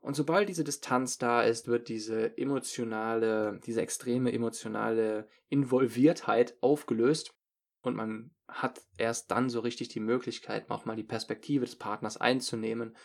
Und 0.00 0.14
sobald 0.14 0.48
diese 0.48 0.64
Distanz 0.64 1.18
da 1.18 1.42
ist, 1.42 1.68
wird 1.68 1.88
diese 1.88 2.36
emotionale, 2.36 3.60
diese 3.64 3.80
extreme 3.80 4.32
emotionale 4.32 5.28
Involviertheit 5.48 6.56
aufgelöst. 6.60 7.34
Und 7.82 7.94
man 7.94 8.34
hat 8.48 8.82
erst 8.96 9.30
dann 9.30 9.48
so 9.48 9.60
richtig 9.60 9.88
die 9.88 10.00
Möglichkeit, 10.00 10.70
auch 10.70 10.84
mal 10.84 10.96
die 10.96 11.04
Perspektive 11.04 11.64
des 11.64 11.76
Partners 11.76 12.16
einzunehmen. 12.16 12.96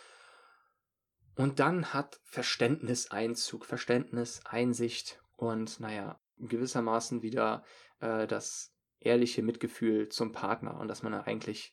Und 1.36 1.60
dann 1.60 1.94
hat 1.94 2.20
Verständnis 2.24 3.10
Einzug, 3.12 3.64
Verständnis, 3.64 4.40
Einsicht 4.44 5.22
und, 5.36 5.78
naja, 5.78 6.20
gewissermaßen 6.38 7.22
wieder 7.22 7.62
äh, 8.00 8.26
das 8.26 8.74
ehrliche 8.98 9.42
Mitgefühl 9.42 10.08
zum 10.08 10.32
Partner 10.32 10.80
und 10.80 10.88
dass 10.88 11.04
man 11.04 11.14
eigentlich 11.14 11.72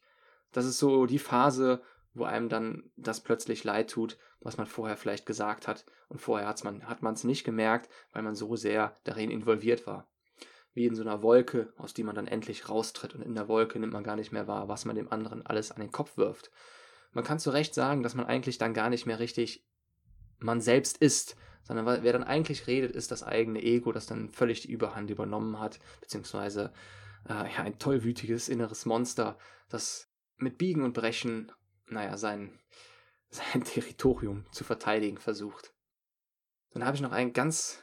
das 0.55 0.65
ist 0.65 0.79
so 0.79 1.05
die 1.05 1.19
Phase, 1.19 1.81
wo 2.13 2.23
einem 2.23 2.47
dann 2.47 2.89
das 2.95 3.21
plötzlich 3.21 3.65
leid 3.65 3.89
tut, 3.89 4.17
was 4.39 4.57
man 4.57 4.67
vorher 4.67 4.95
vielleicht 4.95 5.25
gesagt 5.25 5.67
hat. 5.67 5.85
Und 6.07 6.21
vorher 6.21 6.47
hat's 6.47 6.63
man, 6.63 6.87
hat 6.87 7.01
man 7.01 7.13
es 7.13 7.25
nicht 7.25 7.43
gemerkt, 7.43 7.89
weil 8.13 8.23
man 8.23 8.35
so 8.35 8.55
sehr 8.55 8.97
darin 9.03 9.31
involviert 9.31 9.85
war. 9.85 10.07
Wie 10.73 10.85
in 10.85 10.95
so 10.95 11.01
einer 11.01 11.21
Wolke, 11.21 11.73
aus 11.75 11.93
die 11.93 12.03
man 12.03 12.15
dann 12.15 12.27
endlich 12.27 12.69
raustritt. 12.69 13.15
Und 13.15 13.21
in 13.21 13.35
der 13.35 13.49
Wolke 13.49 13.79
nimmt 13.79 13.91
man 13.91 14.05
gar 14.05 14.15
nicht 14.15 14.31
mehr 14.31 14.47
wahr, 14.47 14.69
was 14.69 14.85
man 14.85 14.95
dem 14.95 15.11
anderen 15.11 15.45
alles 15.45 15.71
an 15.71 15.81
den 15.81 15.91
Kopf 15.91 16.15
wirft. 16.15 16.51
Man 17.11 17.25
kann 17.25 17.39
zu 17.39 17.49
Recht 17.49 17.73
sagen, 17.73 18.01
dass 18.01 18.15
man 18.15 18.25
eigentlich 18.25 18.57
dann 18.57 18.73
gar 18.73 18.89
nicht 18.89 19.05
mehr 19.05 19.19
richtig 19.19 19.65
man 20.39 20.61
selbst 20.61 20.97
ist, 20.97 21.35
sondern 21.63 21.85
wer 21.85 22.13
dann 22.13 22.23
eigentlich 22.23 22.67
redet, 22.67 22.91
ist 22.91 23.11
das 23.11 23.23
eigene 23.23 23.61
Ego, 23.61 23.91
das 23.91 24.05
dann 24.05 24.29
völlig 24.29 24.61
die 24.61 24.71
Überhand 24.71 25.09
übernommen 25.09 25.59
hat, 25.59 25.79
beziehungsweise 25.99 26.71
äh, 27.27 27.51
ja, 27.51 27.63
ein 27.63 27.77
tollwütiges 27.77 28.47
inneres 28.47 28.85
Monster, 28.85 29.37
das 29.67 30.14
mit 30.37 30.57
Biegen 30.57 30.83
und 30.83 30.93
Brechen, 30.93 31.51
naja, 31.87 32.17
sein, 32.17 32.59
sein 33.29 33.63
Territorium 33.63 34.45
zu 34.51 34.63
verteidigen 34.63 35.17
versucht. 35.17 35.73
Dann 36.71 36.85
habe 36.85 36.95
ich 36.95 37.01
noch 37.01 37.11
einen 37.11 37.33
ganz 37.33 37.81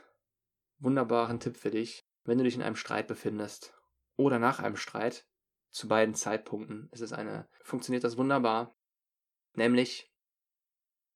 wunderbaren 0.79 1.41
Tipp 1.41 1.57
für 1.57 1.71
dich, 1.71 2.07
wenn 2.25 2.39
du 2.39 2.45
dich 2.45 2.55
in 2.55 2.63
einem 2.63 2.77
Streit 2.77 3.07
befindest 3.07 3.75
oder 4.17 4.39
nach 4.39 4.59
einem 4.59 4.77
Streit. 4.77 5.27
Zu 5.71 5.89
beiden 5.89 6.15
Zeitpunkten 6.15 6.91
ist 6.93 7.01
es 7.01 7.15
eine, 7.15 7.49
funktioniert 7.63 8.05
das 8.05 8.19
wunderbar. 8.19 8.77
Nämlich, 9.55 10.13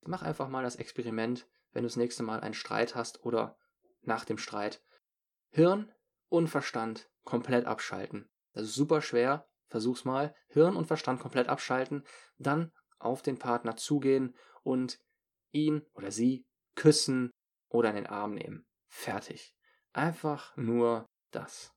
mach 0.02 0.22
einfach 0.22 0.48
mal 0.48 0.62
das 0.62 0.76
Experiment, 0.76 1.46
wenn 1.72 1.82
du 1.82 1.88
das 1.88 1.96
nächste 1.96 2.22
Mal 2.22 2.40
einen 2.40 2.54
Streit 2.54 2.94
hast 2.94 3.22
oder 3.24 3.58
nach 4.00 4.24
dem 4.24 4.38
Streit. 4.38 4.82
Hirn 5.50 5.92
und 6.28 6.48
Verstand 6.48 7.10
komplett 7.24 7.66
abschalten. 7.66 8.30
Das 8.54 8.64
ist 8.64 8.74
super 8.74 9.02
schwer. 9.02 9.46
Versuch's 9.68 10.04
mal. 10.04 10.34
Hirn 10.48 10.76
und 10.76 10.86
Verstand 10.86 11.20
komplett 11.20 11.48
abschalten. 11.48 12.04
Dann 12.38 12.72
auf 12.98 13.22
den 13.22 13.38
Partner 13.38 13.76
zugehen 13.76 14.34
und 14.62 14.98
ihn 15.52 15.84
oder 15.94 16.10
sie 16.10 16.46
küssen 16.74 17.30
oder 17.68 17.90
in 17.90 17.96
den 17.96 18.06
Arm 18.06 18.34
nehmen. 18.34 18.66
Fertig. 18.88 19.54
Einfach 19.92 20.56
nur 20.56 21.06
das. 21.30 21.74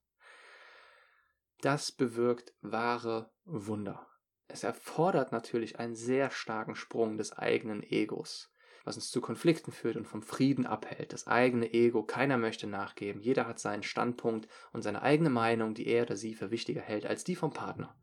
Das 1.62 1.92
bewirkt 1.92 2.54
wahre 2.62 3.32
Wunder. 3.44 4.08
Es 4.48 4.64
erfordert 4.64 5.32
natürlich 5.32 5.78
einen 5.78 5.96
sehr 5.96 6.32
starken 6.32 6.76
Sprung 6.76 7.18
des 7.18 7.34
eigenen 7.34 7.84
Egos, 7.84 8.52
was 8.90 8.98
uns 8.98 9.12
zu 9.12 9.22
Konflikten 9.22 9.72
führt 9.72 9.98
und 9.98 10.08
vom 10.08 10.24
Frieden 10.24 10.66
abhält. 10.66 11.14
Das 11.14 11.28
eigene 11.28 11.72
Ego, 11.72 12.02
keiner 12.02 12.38
möchte 12.38 12.66
nachgeben, 12.66 13.22
jeder 13.22 13.46
hat 13.48 13.60
seinen 13.60 13.84
Standpunkt 13.84 14.50
und 14.74 14.82
seine 14.82 15.04
eigene 15.04 15.30
Meinung, 15.30 15.76
die 15.76 15.86
er 15.86 16.04
oder 16.04 16.16
sie 16.16 16.34
für 16.34 16.50
wichtiger 16.50 16.82
hält 16.82 17.06
als 17.06 17.24
die 17.24 17.36
vom 17.36 17.54
Partner. 17.54 17.96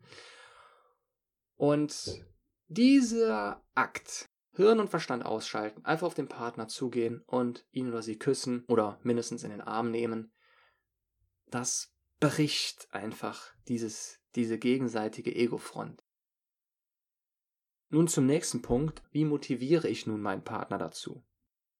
Und 1.57 2.25
dieser 2.69 3.64
Akt, 3.75 4.28
Hirn 4.52 4.78
und 4.78 4.88
Verstand 4.88 5.26
ausschalten, 5.26 5.85
einfach 5.85 6.07
auf 6.07 6.14
den 6.14 6.28
Partner 6.28 6.69
zugehen 6.69 7.25
und 7.26 7.66
ihn 7.73 7.88
oder 7.88 8.02
sie 8.02 8.16
küssen 8.16 8.64
oder 8.69 9.00
mindestens 9.02 9.43
in 9.43 9.50
den 9.50 9.61
Arm 9.62 9.90
nehmen, 9.90 10.33
das 11.49 11.93
bricht 12.21 12.87
einfach 12.93 13.52
dieses, 13.66 14.21
diese 14.37 14.57
gegenseitige 14.57 15.35
Ego-Front. 15.35 16.06
Nun 17.88 18.09
zum 18.09 18.26
nächsten 18.26 18.62
Punkt. 18.62 19.02
Wie 19.12 19.25
motiviere 19.25 19.88
ich 19.88 20.07
nun 20.07 20.21
meinen 20.21 20.43
Partner 20.43 20.78
dazu? 20.78 21.25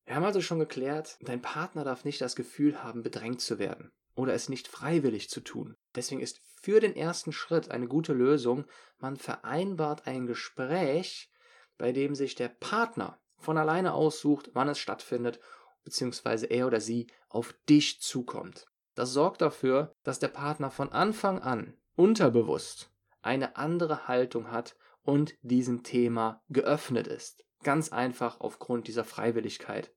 Wir 0.05 0.15
haben 0.15 0.25
also 0.25 0.41
schon 0.41 0.61
geklärt, 0.61 1.19
dein 1.21 1.43
Partner 1.43 1.83
darf 1.83 2.05
nicht 2.05 2.21
das 2.21 2.37
Gefühl 2.37 2.85
haben, 2.85 3.03
bedrängt 3.03 3.41
zu 3.41 3.59
werden 3.59 3.91
oder 4.15 4.35
es 4.35 4.49
nicht 4.49 4.69
freiwillig 4.69 5.29
zu 5.29 5.41
tun. 5.41 5.77
Deswegen 5.95 6.21
ist 6.21 6.41
für 6.63 6.81
den 6.81 6.95
ersten 6.95 7.33
Schritt 7.33 7.71
eine 7.71 7.89
gute 7.89 8.13
Lösung, 8.13 8.67
man 8.99 9.17
vereinbart 9.17 10.07
ein 10.07 10.27
Gespräch, 10.27 11.31
bei 11.77 11.93
dem 11.93 12.15
sich 12.15 12.35
der 12.35 12.49
Partner 12.49 13.21
von 13.37 13.59
alleine 13.59 13.93
aussucht, 13.95 14.51
wann 14.55 14.69
es 14.69 14.79
stattfindet, 14.79 15.41
beziehungsweise 15.85 16.47
er 16.47 16.69
oder 16.69 16.81
sie 16.81 17.09
auf 17.29 17.55
dich 17.69 18.01
zukommt. 18.01 18.67
Das 18.95 19.13
sorgt 19.13 19.43
dafür, 19.43 19.93
dass 20.05 20.21
der 20.21 20.29
Partner 20.29 20.71
von 20.71 20.91
Anfang 20.91 21.41
an 21.41 21.77
unterbewusst 21.97 22.91
eine 23.23 23.57
andere 23.57 24.07
Haltung 24.07 24.53
hat 24.53 24.77
und 25.07 25.35
diesem 25.43 25.83
Thema 25.83 26.43
geöffnet 26.49 27.07
ist. 27.07 27.45
Ganz 27.63 27.91
einfach 27.91 28.41
aufgrund 28.41 28.89
dieser 28.89 29.05
Freiwilligkeit. 29.05 29.93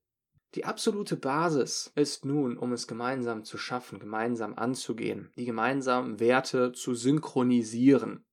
Die 0.56 0.66
absolute 0.66 1.16
Basis 1.16 1.92
ist 1.96 2.26
nun, 2.26 2.58
um 2.58 2.74
es 2.74 2.88
gemeinsam 2.88 3.44
zu 3.44 3.58
schaffen, 3.58 4.00
gemeinsam 4.00 4.56
anzugehen, 4.56 5.32
die 5.38 5.46
gemeinsamen 5.46 6.20
Werte 6.20 6.72
zu 6.72 6.96
synchronisieren. 6.96 8.26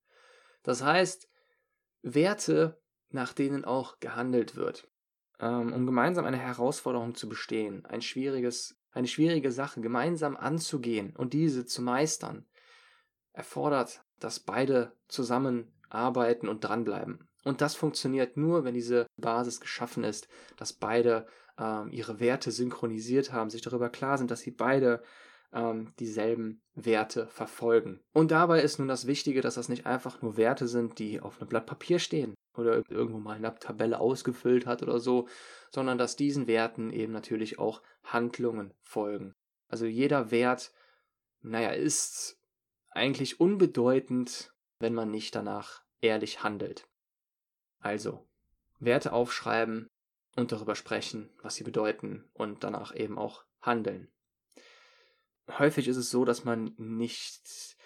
Das 0.62 0.82
heißt, 0.82 1.28
Werte, 2.02 2.80
nach 3.10 3.32
denen 3.32 3.64
auch 3.64 4.00
gehandelt 4.00 4.56
wird. 4.56 4.88
Ähm, 5.38 5.72
um 5.72 5.84
gemeinsam 5.84 6.24
eine 6.24 6.38
Herausforderung 6.38 7.14
zu 7.14 7.28
bestehen, 7.28 7.84
ein 7.84 8.00
schwieriges, 8.00 8.78
eine 8.92 9.08
schwierige 9.08 9.52
Sache 9.52 9.82
gemeinsam 9.82 10.36
anzugehen 10.36 11.14
und 11.14 11.34
diese 11.34 11.66
zu 11.66 11.82
meistern, 11.82 12.46
erfordert, 13.32 14.02
dass 14.18 14.40
beide 14.40 14.96
zusammenarbeiten 15.86 16.48
und 16.48 16.64
dranbleiben. 16.64 17.28
Und 17.44 17.60
das 17.60 17.74
funktioniert 17.74 18.36
nur, 18.36 18.64
wenn 18.64 18.74
diese 18.74 19.06
Basis 19.16 19.60
geschaffen 19.60 20.04
ist, 20.04 20.28
dass 20.56 20.72
beide 20.72 21.26
ähm, 21.58 21.90
ihre 21.92 22.18
Werte 22.18 22.50
synchronisiert 22.50 23.32
haben, 23.32 23.50
sich 23.50 23.62
darüber 23.62 23.88
klar 23.88 24.18
sind, 24.18 24.30
dass 24.30 24.40
sie 24.40 24.50
beide 24.50 25.02
ähm, 25.52 25.92
dieselben 26.00 26.60
Werte 26.74 27.28
verfolgen. 27.28 28.00
Und 28.12 28.32
dabei 28.32 28.62
ist 28.62 28.78
nun 28.78 28.88
das 28.88 29.06
Wichtige, 29.06 29.42
dass 29.42 29.54
das 29.54 29.68
nicht 29.68 29.86
einfach 29.86 30.22
nur 30.22 30.36
Werte 30.36 30.66
sind, 30.66 30.98
die 30.98 31.20
auf 31.20 31.40
einem 31.40 31.48
Blatt 31.48 31.66
Papier 31.66 32.00
stehen 32.00 32.34
oder 32.56 32.82
irgendwo 32.90 33.18
mal 33.18 33.36
in 33.36 33.44
einer 33.44 33.54
Tabelle 33.54 34.00
ausgefüllt 34.00 34.66
hat 34.66 34.82
oder 34.82 34.98
so, 34.98 35.28
sondern 35.70 35.98
dass 35.98 36.16
diesen 36.16 36.48
Werten 36.48 36.90
eben 36.90 37.12
natürlich 37.12 37.58
auch 37.60 37.80
Handlungen 38.02 38.74
folgen. 38.82 39.34
Also 39.68 39.86
jeder 39.86 40.30
Wert, 40.30 40.72
naja, 41.42 41.70
ist 41.70 42.40
eigentlich 42.90 43.40
unbedeutend, 43.40 44.52
wenn 44.78 44.94
man 44.94 45.10
nicht 45.10 45.34
danach 45.34 45.82
ehrlich 46.00 46.42
handelt. 46.42 46.88
Also, 47.80 48.26
Werte 48.78 49.12
aufschreiben, 49.12 49.88
und 50.36 50.52
darüber 50.52 50.76
sprechen, 50.76 51.30
was 51.42 51.56
sie 51.56 51.64
bedeuten 51.64 52.28
und 52.34 52.62
danach 52.62 52.94
eben 52.94 53.18
auch 53.18 53.44
handeln. 53.60 54.08
Häufig 55.58 55.88
ist 55.88 55.96
es 55.96 56.10
so, 56.10 56.24
dass 56.24 56.44
man 56.44 56.74
nicht 56.76 57.76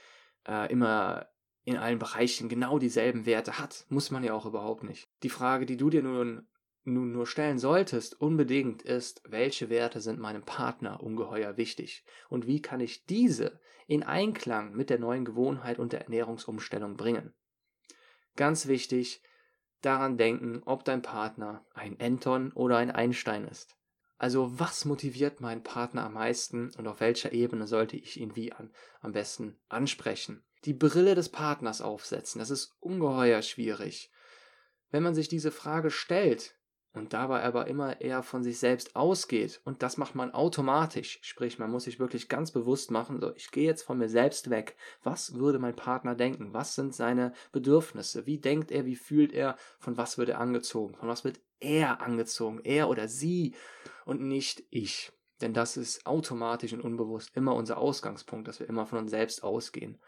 äh, 0.47 0.71
immer 0.71 1.29
in 1.65 1.77
allen 1.77 1.99
Bereichen 1.99 2.49
genau 2.49 2.79
dieselben 2.79 3.27
Werte 3.27 3.59
hat. 3.59 3.87
Muss 3.89 4.11
man 4.11 4.25
ja 4.25 4.35
auch 4.35 4.47
überhaupt 4.47 4.83
nicht. 4.83 5.09
Die 5.23 5.29
Frage, 5.29 5.67
die 5.67 5.77
du 5.77 5.91
dir 5.91 6.03
nun, 6.03 6.49
nun 6.85 7.13
nur 7.13 7.27
stellen 7.27 7.59
solltest, 7.59 8.21
unbedingt 8.21 8.83
ist, 8.83 9.23
welche 9.27 9.69
Werte 9.69 10.01
sind 10.01 10.19
meinem 10.19 10.43
Partner 10.43 11.03
ungeheuer 11.03 11.57
wichtig 11.57 12.05
und 12.29 12.47
wie 12.47 12.63
kann 12.63 12.81
ich 12.81 13.05
diese 13.05 13.61
in 13.87 14.03
Einklang 14.03 14.73
mit 14.73 14.91
der 14.91 14.99
neuen 14.99 15.25
Gewohnheit 15.25 15.79
und 15.79 15.93
der 15.93 16.03
Ernährungsumstellung 16.03 16.97
bringen. 16.97 17.35
Ganz 18.37 18.67
wichtig, 18.67 19.23
daran 19.83 20.17
denken, 20.17 20.63
ob 20.65 20.85
dein 20.85 21.03
Partner 21.03 21.67
ein 21.75 21.99
Anton 22.01 22.53
oder 22.53 22.77
ein 22.77 22.91
Einstein 22.91 23.47
ist. 23.47 23.77
Also 24.17 24.59
was 24.59 24.85
motiviert 24.85 25.41
meinen 25.41 25.63
Partner 25.63 26.05
am 26.05 26.13
meisten 26.13 26.71
und 26.77 26.87
auf 26.87 27.01
welcher 27.01 27.33
Ebene 27.33 27.67
sollte 27.67 27.97
ich 27.97 28.21
ihn 28.21 28.37
wie 28.37 28.53
an, 28.53 28.71
am 29.01 29.13
besten 29.13 29.59
ansprechen? 29.69 30.45
Die 30.67 30.75
Brille 30.75 31.15
des 31.15 31.31
Partners 31.31 31.81
aufsetzen, 31.81 32.39
das 32.39 32.51
ist 32.51 32.77
ungeheuer 32.81 33.41
schwierig. 33.41 34.13
Wenn 34.91 35.03
man 35.03 35.15
sich 35.15 35.29
diese 35.29 35.51
Frage 35.51 35.91
stellt, 35.91 36.55
und 36.93 37.13
dabei 37.13 37.43
aber 37.45 37.69
immer 37.69 38.01
eher 38.01 38.23
von 38.23 38.43
sich 38.43 38.59
selbst 38.59 38.97
ausgeht. 38.97 39.61
Und 39.65 39.83
das 39.83 39.97
macht 39.97 40.15
man 40.15 40.33
automatisch, 40.33 41.19
sprich 41.23 41.59
man 41.59 41.71
muss 41.71 41.85
sich 41.85 42.01
wirklich 42.01 42.29
ganz 42.29 42.51
bewusst 42.51 42.91
machen, 42.91 43.21
so 43.21 43.33
ich 43.37 43.51
gehe 43.51 43.65
jetzt 43.65 43.83
von 43.83 43.99
mir 43.99 44.09
selbst 44.09 44.51
weg, 44.51 44.77
was 45.03 45.35
würde 45.35 45.59
mein 45.59 45.77
Partner 45.77 46.15
denken, 46.15 46.53
was 46.53 46.75
sind 46.75 46.95
seine 46.95 47.33
Bedürfnisse, 47.53 48.27
wie 48.27 48.39
denkt 48.39 48.73
er, 48.73 48.87
wie 48.87 48.97
fühlt 48.97 49.33
er, 49.33 49.57
von 49.79 49.97
was 49.97 50.19
wird 50.19 50.31
er 50.31 50.41
angezogen, 50.41 50.97
von 50.97 51.09
was 51.09 51.25
wird 51.25 51.41
er 51.61 52.01
angezogen, 52.01 52.61
er 52.65 52.89
oder 52.89 53.07
sie? 53.07 53.55
Und 54.05 54.21
nicht 54.23 54.65
ich, 54.71 55.13
denn 55.41 55.55
das 55.55 55.77
ist 55.77 56.07
automatisch 56.07 56.73
und 56.73 56.81
unbewusst 56.81 57.37
immer 57.37 57.55
unser 57.55 57.79
Ausgangspunkt, 57.79 58.49
dass 58.49 58.59
wir 58.59 58.69
immer 58.69 58.87
von 58.87 58.99
uns 58.99 59.11
selbst 59.11 59.45
ausgehen. 59.45 60.01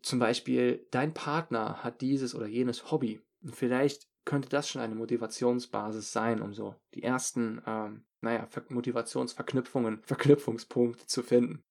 Zum 0.00 0.18
Beispiel, 0.18 0.86
dein 0.90 1.14
Partner 1.14 1.82
hat 1.82 2.00
dieses 2.00 2.34
oder 2.34 2.46
jenes 2.46 2.90
Hobby. 2.90 3.20
Und 3.42 3.56
vielleicht 3.56 4.06
könnte 4.24 4.48
das 4.48 4.68
schon 4.68 4.80
eine 4.80 4.94
Motivationsbasis 4.94 6.12
sein, 6.12 6.40
um 6.40 6.54
so 6.54 6.74
die 6.94 7.02
ersten, 7.02 7.62
ähm, 7.66 8.04
naja, 8.20 8.48
Motivationsverknüpfungen, 8.68 10.02
Verknüpfungspunkte 10.02 11.06
zu 11.06 11.22
finden. 11.22 11.62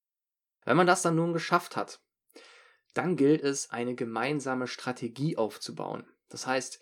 Wenn 0.64 0.76
man 0.76 0.86
das 0.86 1.02
dann 1.02 1.16
nun 1.16 1.32
geschafft 1.32 1.76
hat, 1.76 2.00
dann 2.94 3.16
gilt 3.16 3.42
es, 3.42 3.70
eine 3.70 3.94
gemeinsame 3.94 4.66
Strategie 4.66 5.36
aufzubauen. 5.36 6.06
Das 6.28 6.46
heißt, 6.46 6.80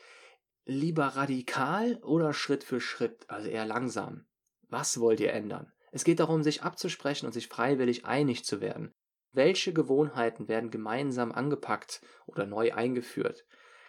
lieber 0.64 1.06
radikal 1.06 1.96
oder 2.02 2.32
Schritt 2.32 2.64
für 2.64 2.80
Schritt, 2.80 3.28
also 3.28 3.48
eher 3.48 3.66
langsam. 3.66 4.26
Was 4.68 5.00
wollt 5.00 5.20
ihr 5.20 5.32
ändern? 5.32 5.72
Es 5.90 6.04
geht 6.04 6.20
darum, 6.20 6.42
sich 6.42 6.62
abzusprechen 6.62 7.26
und 7.26 7.32
sich 7.32 7.48
freiwillig 7.48 8.04
einig 8.04 8.44
zu 8.44 8.60
werden. 8.60 8.94
Welche 9.32 9.72
Gewohnheiten 9.72 10.48
werden 10.48 10.70
gemeinsam 10.70 11.32
angepackt 11.32 12.02
oder 12.26 12.46
neu 12.46 12.72
eingeführt? 12.72 13.44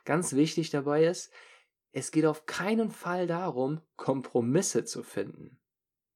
Ganz 0.05 0.33
wichtig 0.33 0.69
dabei 0.69 1.05
ist, 1.05 1.31
es 1.93 2.11
geht 2.11 2.25
auf 2.25 2.45
keinen 2.45 2.89
Fall 2.89 3.27
darum, 3.27 3.79
Kompromisse 3.95 4.83
zu 4.83 5.03
finden. 5.03 5.59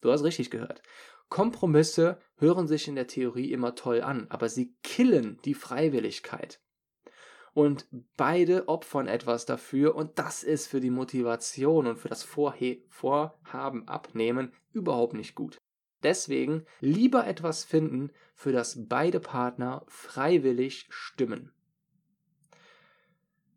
Du 0.00 0.10
hast 0.10 0.24
richtig 0.24 0.50
gehört. 0.50 0.82
Kompromisse 1.28 2.20
hören 2.36 2.66
sich 2.66 2.88
in 2.88 2.96
der 2.96 3.06
Theorie 3.06 3.52
immer 3.52 3.74
toll 3.74 4.02
an, 4.02 4.26
aber 4.28 4.48
sie 4.48 4.74
killen 4.82 5.38
die 5.44 5.54
Freiwilligkeit. 5.54 6.60
Und 7.54 7.86
beide 8.16 8.68
opfern 8.68 9.06
etwas 9.06 9.46
dafür 9.46 9.94
und 9.94 10.18
das 10.18 10.42
ist 10.42 10.66
für 10.66 10.80
die 10.80 10.90
Motivation 10.90 11.86
und 11.86 11.96
für 11.96 12.08
das 12.08 12.22
Vorhe 12.22 12.82
Vorhaben 12.88 13.88
abnehmen 13.88 14.52
überhaupt 14.72 15.14
nicht 15.14 15.34
gut. 15.34 15.58
Deswegen 16.02 16.64
lieber 16.80 17.26
etwas 17.26 17.64
finden, 17.64 18.12
für 18.34 18.52
das 18.52 18.86
beide 18.88 19.18
Partner 19.18 19.84
freiwillig 19.88 20.86
stimmen. 20.90 21.52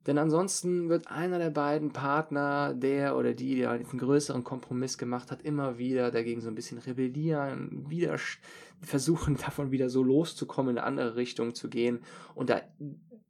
Denn 0.08 0.18
ansonsten 0.18 0.90
wird 0.90 1.08
einer 1.10 1.38
der 1.38 1.52
beiden 1.52 1.94
Partner, 1.94 2.74
der 2.74 3.16
oder 3.16 3.34
die, 3.34 3.56
der 3.56 3.72
einen 3.72 3.86
größeren 3.86 4.44
Kompromiss 4.44 4.98
gemacht 4.98 5.30
hat, 5.30 5.44
immer 5.44 5.78
wieder 5.78 6.10
dagegen 6.10 6.42
so 6.42 6.48
ein 6.48 6.56
bisschen 6.56 6.80
rebellieren, 6.80 7.88
wieder 7.88 8.18
versuchen, 8.82 9.38
davon 9.46 9.72
wieder 9.72 9.90
so 9.90 10.02
loszukommen, 10.02 10.72
in 10.72 10.78
eine 10.80 10.88
andere 10.88 11.16
Richtung 11.16 11.54
zu 11.54 11.70
gehen. 11.70 12.00
Und 12.34 12.50
da, 12.50 12.62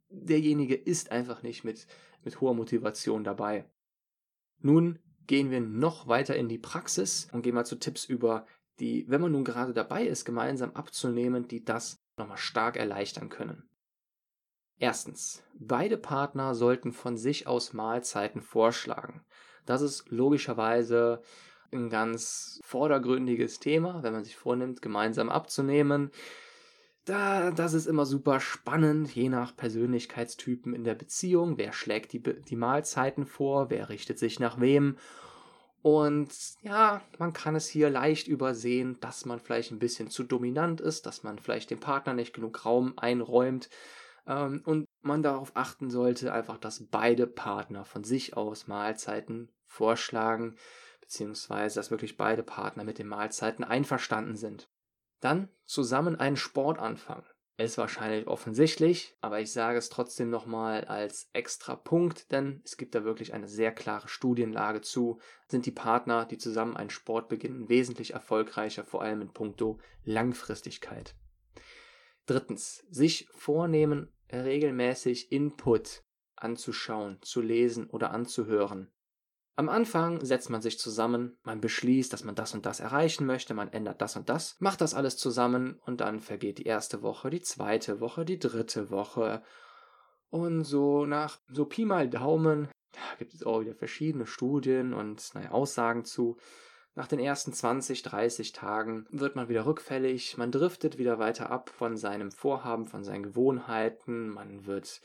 derjenige 0.08 0.74
ist 0.74 1.12
einfach 1.12 1.42
nicht 1.42 1.62
mit, 1.62 1.86
mit 2.24 2.40
hoher 2.40 2.54
Motivation 2.54 3.22
dabei. 3.22 3.66
Nun 4.60 4.98
gehen 5.26 5.50
wir 5.50 5.60
noch 5.60 6.08
weiter 6.08 6.36
in 6.36 6.48
die 6.48 6.58
Praxis 6.58 7.28
und 7.32 7.42
gehen 7.42 7.54
mal 7.54 7.66
zu 7.66 7.76
Tipps 7.76 8.06
über, 8.06 8.46
die, 8.80 9.04
wenn 9.08 9.20
man 9.20 9.32
nun 9.32 9.44
gerade 9.44 9.74
dabei 9.74 10.06
ist, 10.06 10.24
gemeinsam 10.24 10.70
abzunehmen, 10.72 11.48
die 11.48 11.64
das 11.64 12.02
nochmal 12.16 12.38
stark 12.38 12.76
erleichtern 12.76 13.28
können. 13.28 13.64
Erstens, 14.82 15.44
beide 15.60 15.96
Partner 15.96 16.56
sollten 16.56 16.90
von 16.90 17.16
sich 17.16 17.46
aus 17.46 17.72
Mahlzeiten 17.72 18.40
vorschlagen. 18.42 19.22
Das 19.64 19.80
ist 19.80 20.10
logischerweise 20.10 21.22
ein 21.70 21.88
ganz 21.88 22.58
vordergründiges 22.64 23.60
Thema, 23.60 24.02
wenn 24.02 24.12
man 24.12 24.24
sich 24.24 24.34
vornimmt, 24.34 24.82
gemeinsam 24.82 25.28
abzunehmen. 25.28 26.10
Da, 27.04 27.52
das 27.52 27.74
ist 27.74 27.86
immer 27.86 28.06
super 28.06 28.40
spannend, 28.40 29.14
je 29.14 29.28
nach 29.28 29.56
Persönlichkeitstypen 29.56 30.74
in 30.74 30.82
der 30.82 30.96
Beziehung. 30.96 31.58
Wer 31.58 31.72
schlägt 31.72 32.12
die, 32.12 32.20
die 32.20 32.56
Mahlzeiten 32.56 33.24
vor? 33.24 33.70
Wer 33.70 33.88
richtet 33.88 34.18
sich 34.18 34.40
nach 34.40 34.60
wem? 34.60 34.96
Und 35.82 36.32
ja, 36.62 37.02
man 37.20 37.32
kann 37.32 37.54
es 37.54 37.68
hier 37.68 37.88
leicht 37.88 38.26
übersehen, 38.26 38.98
dass 38.98 39.26
man 39.26 39.38
vielleicht 39.38 39.70
ein 39.70 39.78
bisschen 39.78 40.10
zu 40.10 40.24
dominant 40.24 40.80
ist, 40.80 41.06
dass 41.06 41.22
man 41.22 41.38
vielleicht 41.38 41.70
dem 41.70 41.78
Partner 41.78 42.14
nicht 42.14 42.34
genug 42.34 42.64
Raum 42.64 42.94
einräumt. 42.96 43.70
Ähm, 44.26 44.62
und 44.64 44.86
man 45.00 45.22
darauf 45.22 45.52
achten 45.54 45.90
sollte, 45.90 46.32
einfach, 46.32 46.58
dass 46.58 46.86
beide 46.88 47.26
Partner 47.26 47.84
von 47.84 48.04
sich 48.04 48.36
aus 48.36 48.66
Mahlzeiten 48.66 49.50
vorschlagen, 49.66 50.56
beziehungsweise 51.00 51.76
dass 51.76 51.90
wirklich 51.90 52.16
beide 52.16 52.42
Partner 52.42 52.84
mit 52.84 52.98
den 52.98 53.08
Mahlzeiten 53.08 53.64
einverstanden 53.64 54.36
sind. 54.36 54.68
Dann 55.20 55.48
zusammen 55.64 56.16
einen 56.16 56.36
Sport 56.36 56.78
anfangen. 56.78 57.24
Ist 57.58 57.78
wahrscheinlich 57.78 58.26
offensichtlich, 58.26 59.14
aber 59.20 59.40
ich 59.40 59.52
sage 59.52 59.78
es 59.78 59.90
trotzdem 59.90 60.30
nochmal 60.30 60.86
als 60.86 61.28
extra 61.32 61.76
Punkt, 61.76 62.32
denn 62.32 62.62
es 62.64 62.76
gibt 62.78 62.94
da 62.94 63.04
wirklich 63.04 63.34
eine 63.34 63.46
sehr 63.46 63.72
klare 63.72 64.08
Studienlage 64.08 64.80
zu. 64.80 65.20
Sind 65.48 65.66
die 65.66 65.70
Partner, 65.70 66.24
die 66.24 66.38
zusammen 66.38 66.76
einen 66.76 66.90
Sport 66.90 67.28
beginnen, 67.28 67.68
wesentlich 67.68 68.14
erfolgreicher, 68.14 68.84
vor 68.84 69.02
allem 69.02 69.20
in 69.20 69.32
puncto 69.32 69.78
Langfristigkeit. 70.04 71.14
Drittens, 72.26 72.84
sich 72.90 73.28
vornehmen, 73.34 74.12
regelmäßig 74.32 75.32
Input 75.32 76.02
anzuschauen, 76.36 77.18
zu 77.22 77.40
lesen 77.40 77.88
oder 77.88 78.10
anzuhören. 78.10 78.90
Am 79.54 79.68
Anfang 79.68 80.24
setzt 80.24 80.48
man 80.48 80.62
sich 80.62 80.78
zusammen, 80.78 81.38
man 81.42 81.60
beschließt, 81.60 82.12
dass 82.12 82.24
man 82.24 82.34
das 82.34 82.54
und 82.54 82.64
das 82.64 82.80
erreichen 82.80 83.26
möchte, 83.26 83.52
man 83.52 83.68
ändert 83.68 84.00
das 84.00 84.16
und 84.16 84.28
das, 84.30 84.56
macht 84.60 84.80
das 84.80 84.94
alles 84.94 85.18
zusammen 85.18 85.78
und 85.84 86.00
dann 86.00 86.20
vergeht 86.20 86.58
die 86.58 86.64
erste 86.64 87.02
Woche, 87.02 87.28
die 87.28 87.42
zweite 87.42 88.00
Woche, 88.00 88.24
die 88.24 88.38
dritte 88.38 88.90
Woche. 88.90 89.42
Und 90.30 90.64
so 90.64 91.04
nach 91.04 91.38
so 91.48 91.66
Pi 91.66 91.84
mal 91.84 92.08
Daumen, 92.08 92.68
da 92.92 93.00
gibt 93.18 93.34
es 93.34 93.42
auch 93.42 93.60
wieder 93.60 93.74
verschiedene 93.74 94.26
Studien 94.26 94.94
und 94.94 95.34
naja, 95.34 95.50
Aussagen 95.50 96.04
zu. 96.04 96.38
Nach 96.94 97.08
den 97.08 97.20
ersten 97.20 97.54
20, 97.54 98.02
30 98.02 98.52
Tagen 98.52 99.06
wird 99.10 99.34
man 99.34 99.48
wieder 99.48 99.64
rückfällig, 99.64 100.36
man 100.36 100.52
driftet 100.52 100.98
wieder 100.98 101.18
weiter 101.18 101.50
ab 101.50 101.70
von 101.70 101.96
seinem 101.96 102.30
Vorhaben, 102.30 102.86
von 102.86 103.02
seinen 103.02 103.22
Gewohnheiten, 103.22 104.28
man 104.28 104.66
wird 104.66 105.00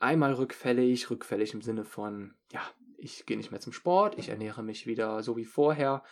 einmal 0.00 0.32
rückfällig, 0.34 1.10
rückfällig 1.10 1.54
im 1.54 1.62
Sinne 1.62 1.84
von, 1.84 2.34
ja, 2.50 2.60
ich 2.96 3.24
gehe 3.24 3.36
nicht 3.36 3.52
mehr 3.52 3.60
zum 3.60 3.72
Sport, 3.72 4.18
ich 4.18 4.30
ernähre 4.30 4.64
mich 4.64 4.86
wieder 4.86 5.22
so 5.22 5.36
wie 5.36 5.44
vorher. 5.44 6.02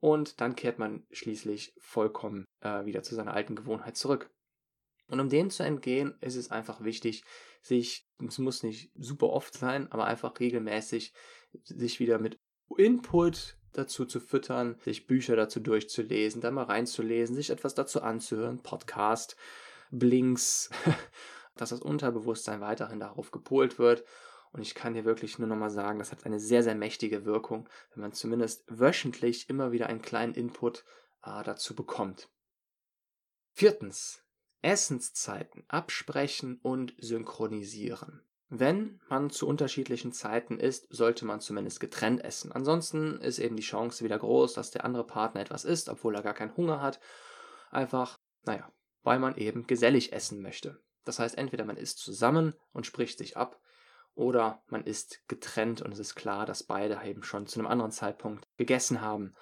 Und 0.00 0.40
dann 0.40 0.56
kehrt 0.56 0.78
man 0.78 1.06
schließlich 1.10 1.74
vollkommen 1.78 2.46
äh, 2.60 2.86
wieder 2.86 3.02
zu 3.02 3.14
seiner 3.14 3.34
alten 3.34 3.54
Gewohnheit 3.54 3.96
zurück. 3.96 4.30
Und 5.08 5.20
um 5.20 5.28
dem 5.28 5.50
zu 5.50 5.62
entgehen, 5.62 6.16
ist 6.20 6.36
es 6.36 6.50
einfach 6.50 6.82
wichtig, 6.82 7.22
sich, 7.62 8.08
es 8.26 8.38
muss 8.38 8.62
nicht 8.62 8.90
super 8.94 9.28
oft 9.28 9.54
sein, 9.54 9.90
aber 9.92 10.06
einfach 10.06 10.38
regelmäßig 10.40 11.12
sich 11.64 12.00
wieder 12.00 12.18
mit 12.18 12.38
Input 12.76 13.59
dazu 13.72 14.04
zu 14.04 14.20
füttern, 14.20 14.76
sich 14.84 15.06
Bücher 15.06 15.36
dazu 15.36 15.60
durchzulesen, 15.60 16.40
da 16.40 16.50
mal 16.50 16.64
reinzulesen, 16.64 17.36
sich 17.36 17.50
etwas 17.50 17.74
dazu 17.74 18.02
anzuhören, 18.02 18.62
Podcast, 18.62 19.36
Blinks, 19.90 20.70
dass 21.56 21.70
das 21.70 21.80
Unterbewusstsein 21.80 22.60
weiterhin 22.60 23.00
darauf 23.00 23.30
gepolt 23.30 23.78
wird 23.78 24.04
und 24.52 24.62
ich 24.62 24.74
kann 24.74 24.94
dir 24.94 25.04
wirklich 25.04 25.38
nur 25.38 25.48
nochmal 25.48 25.70
sagen, 25.70 25.98
das 25.98 26.10
hat 26.10 26.26
eine 26.26 26.40
sehr, 26.40 26.62
sehr 26.62 26.74
mächtige 26.74 27.24
Wirkung, 27.24 27.68
wenn 27.94 28.02
man 28.02 28.12
zumindest 28.12 28.64
wöchentlich 28.66 29.48
immer 29.48 29.72
wieder 29.72 29.86
einen 29.86 30.02
kleinen 30.02 30.34
Input 30.34 30.84
äh, 31.22 31.42
dazu 31.44 31.74
bekommt. 31.74 32.28
Viertens. 33.52 34.24
Essenszeiten 34.62 35.64
absprechen 35.68 36.58
und 36.62 36.94
synchronisieren. 36.98 38.22
Wenn 38.52 39.00
man 39.08 39.30
zu 39.30 39.46
unterschiedlichen 39.46 40.12
Zeiten 40.12 40.58
isst, 40.58 40.88
sollte 40.90 41.24
man 41.24 41.40
zumindest 41.40 41.78
getrennt 41.78 42.24
essen. 42.24 42.50
Ansonsten 42.50 43.20
ist 43.20 43.38
eben 43.38 43.54
die 43.54 43.62
Chance 43.62 44.04
wieder 44.04 44.18
groß, 44.18 44.54
dass 44.54 44.72
der 44.72 44.84
andere 44.84 45.06
Partner 45.06 45.40
etwas 45.40 45.64
isst, 45.64 45.88
obwohl 45.88 46.16
er 46.16 46.22
gar 46.22 46.34
keinen 46.34 46.56
Hunger 46.56 46.82
hat. 46.82 47.00
Einfach, 47.70 48.18
naja, 48.42 48.68
weil 49.02 49.20
man 49.20 49.36
eben 49.36 49.68
gesellig 49.68 50.12
essen 50.12 50.42
möchte. 50.42 50.82
Das 51.04 51.20
heißt, 51.20 51.38
entweder 51.38 51.64
man 51.64 51.76
isst 51.76 51.98
zusammen 51.98 52.54
und 52.72 52.86
spricht 52.86 53.18
sich 53.18 53.36
ab, 53.36 53.60
oder 54.14 54.62
man 54.66 54.84
ist 54.84 55.22
getrennt 55.28 55.80
und 55.80 55.92
es 55.92 55.98
ist 55.98 56.14
klar, 56.14 56.44
dass 56.44 56.64
beide 56.64 57.00
eben 57.04 57.22
schon 57.22 57.46
zu 57.46 57.58
einem 57.58 57.68
anderen 57.68 57.92
Zeitpunkt 57.92 58.48
gegessen 58.56 59.00
haben. 59.00 59.34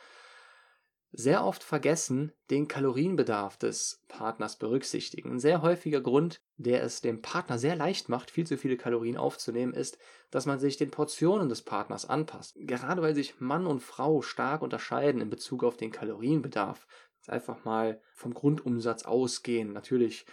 Sehr 1.11 1.44
oft 1.44 1.64
vergessen, 1.64 2.33
den 2.51 2.68
Kalorienbedarf 2.68 3.57
des 3.57 4.05
Partners 4.09 4.57
berücksichtigen. 4.57 5.33
Ein 5.33 5.38
sehr 5.38 5.62
häufiger 5.62 6.03
Grund, 6.03 6.42
der 6.59 6.83
es 6.83 7.01
dem 7.01 7.23
Partner 7.23 7.59
sehr 7.59 7.77
leicht 7.77 8.11
macht, 8.11 8.31
viel 8.31 8.47
zu 8.47 8.59
viele 8.59 8.77
Kalorien 8.77 9.16
aufzunehmen, 9.16 9.73
ist, 9.73 9.99
dass 10.31 10.44
man 10.44 10.59
sich 10.59 10.77
den 10.77 10.90
Portionen 10.90 11.49
des 11.49 11.62
Partners 11.62 12.09
anpasst. 12.09 12.57
Gerade 12.61 13.01
weil 13.01 13.14
sich 13.14 13.40
Mann 13.40 13.66
und 13.66 13.81
Frau 13.81 14.21
stark 14.21 14.61
unterscheiden 14.61 15.23
in 15.23 15.31
Bezug 15.31 15.64
auf 15.64 15.79
den 15.79 15.92
Kalorienbedarf. 15.92 16.87
Einfach 17.27 17.64
mal 17.64 18.03
vom 18.14 18.35
Grundumsatz 18.35 19.05
ausgehen. 19.05 19.73
Natürlich 19.73 20.27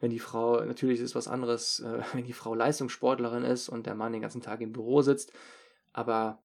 wenn 0.00 0.10
die 0.10 0.20
Frau, 0.20 0.64
natürlich 0.64 1.00
ist 1.00 1.10
es 1.10 1.14
was 1.14 1.28
anderes, 1.28 1.80
äh, 1.80 2.00
wenn 2.12 2.24
die 2.24 2.32
Frau 2.32 2.54
Leistungssportlerin 2.54 3.44
ist 3.44 3.68
und 3.68 3.86
der 3.86 3.94
Mann 3.94 4.12
den 4.12 4.22
ganzen 4.22 4.42
Tag 4.42 4.60
im 4.60 4.72
Büro 4.72 5.02
sitzt. 5.02 5.32
Aber 5.92 6.42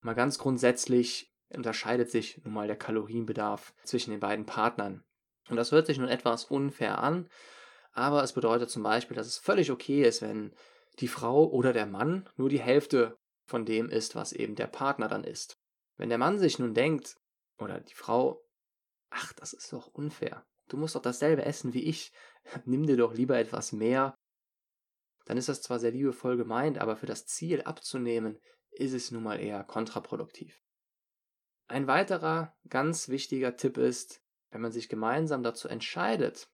mal 0.00 0.14
ganz 0.14 0.38
grundsätzlich 0.38 1.32
unterscheidet 1.50 2.10
sich 2.10 2.42
nun 2.44 2.54
mal 2.54 2.66
der 2.66 2.76
Kalorienbedarf 2.76 3.74
zwischen 3.84 4.10
den 4.10 4.20
beiden 4.20 4.46
Partnern. 4.46 5.04
Und 5.48 5.56
das 5.56 5.72
hört 5.72 5.86
sich 5.86 5.98
nun 5.98 6.08
etwas 6.08 6.44
unfair 6.44 6.98
an, 6.98 7.28
aber 7.92 8.22
es 8.22 8.32
bedeutet 8.32 8.70
zum 8.70 8.82
Beispiel, 8.82 9.16
dass 9.16 9.26
es 9.26 9.38
völlig 9.38 9.70
okay 9.70 10.02
ist, 10.02 10.22
wenn 10.22 10.54
die 10.98 11.08
Frau 11.08 11.46
oder 11.48 11.72
der 11.72 11.86
Mann 11.86 12.28
nur 12.36 12.48
die 12.48 12.60
Hälfte 12.60 13.16
von 13.46 13.64
dem 13.64 13.88
isst, 13.88 14.14
was 14.14 14.32
eben 14.32 14.54
der 14.54 14.66
Partner 14.66 15.08
dann 15.08 15.24
isst. 15.24 15.58
Wenn 15.96 16.08
der 16.08 16.18
Mann 16.18 16.38
sich 16.38 16.58
nun 16.58 16.74
denkt, 16.74 17.16
oder 17.58 17.80
die 17.80 17.94
Frau, 17.94 18.42
ach, 19.10 19.32
das 19.34 19.52
ist 19.52 19.72
doch 19.72 19.86
unfair. 19.86 20.44
Du 20.68 20.76
musst 20.76 20.94
doch 20.94 21.02
dasselbe 21.02 21.44
essen 21.44 21.74
wie 21.74 21.84
ich. 21.84 22.12
Nimm 22.64 22.86
dir 22.86 22.96
doch 22.96 23.14
lieber 23.14 23.38
etwas 23.38 23.72
mehr. 23.72 24.14
Dann 25.24 25.38
ist 25.38 25.48
das 25.48 25.62
zwar 25.62 25.78
sehr 25.78 25.90
liebevoll 25.90 26.36
gemeint, 26.36 26.78
aber 26.78 26.96
für 26.96 27.06
das 27.06 27.26
Ziel 27.26 27.62
abzunehmen, 27.62 28.38
ist 28.70 28.92
es 28.92 29.10
nun 29.10 29.22
mal 29.22 29.40
eher 29.40 29.64
kontraproduktiv. 29.64 30.60
Ein 31.68 31.86
weiterer 31.86 32.54
ganz 32.68 33.08
wichtiger 33.08 33.56
Tipp 33.56 33.76
ist, 33.76 34.22
wenn 34.50 34.60
man 34.60 34.72
sich 34.72 34.88
gemeinsam 34.88 35.42
dazu 35.42 35.68
entscheidet, 35.68 36.48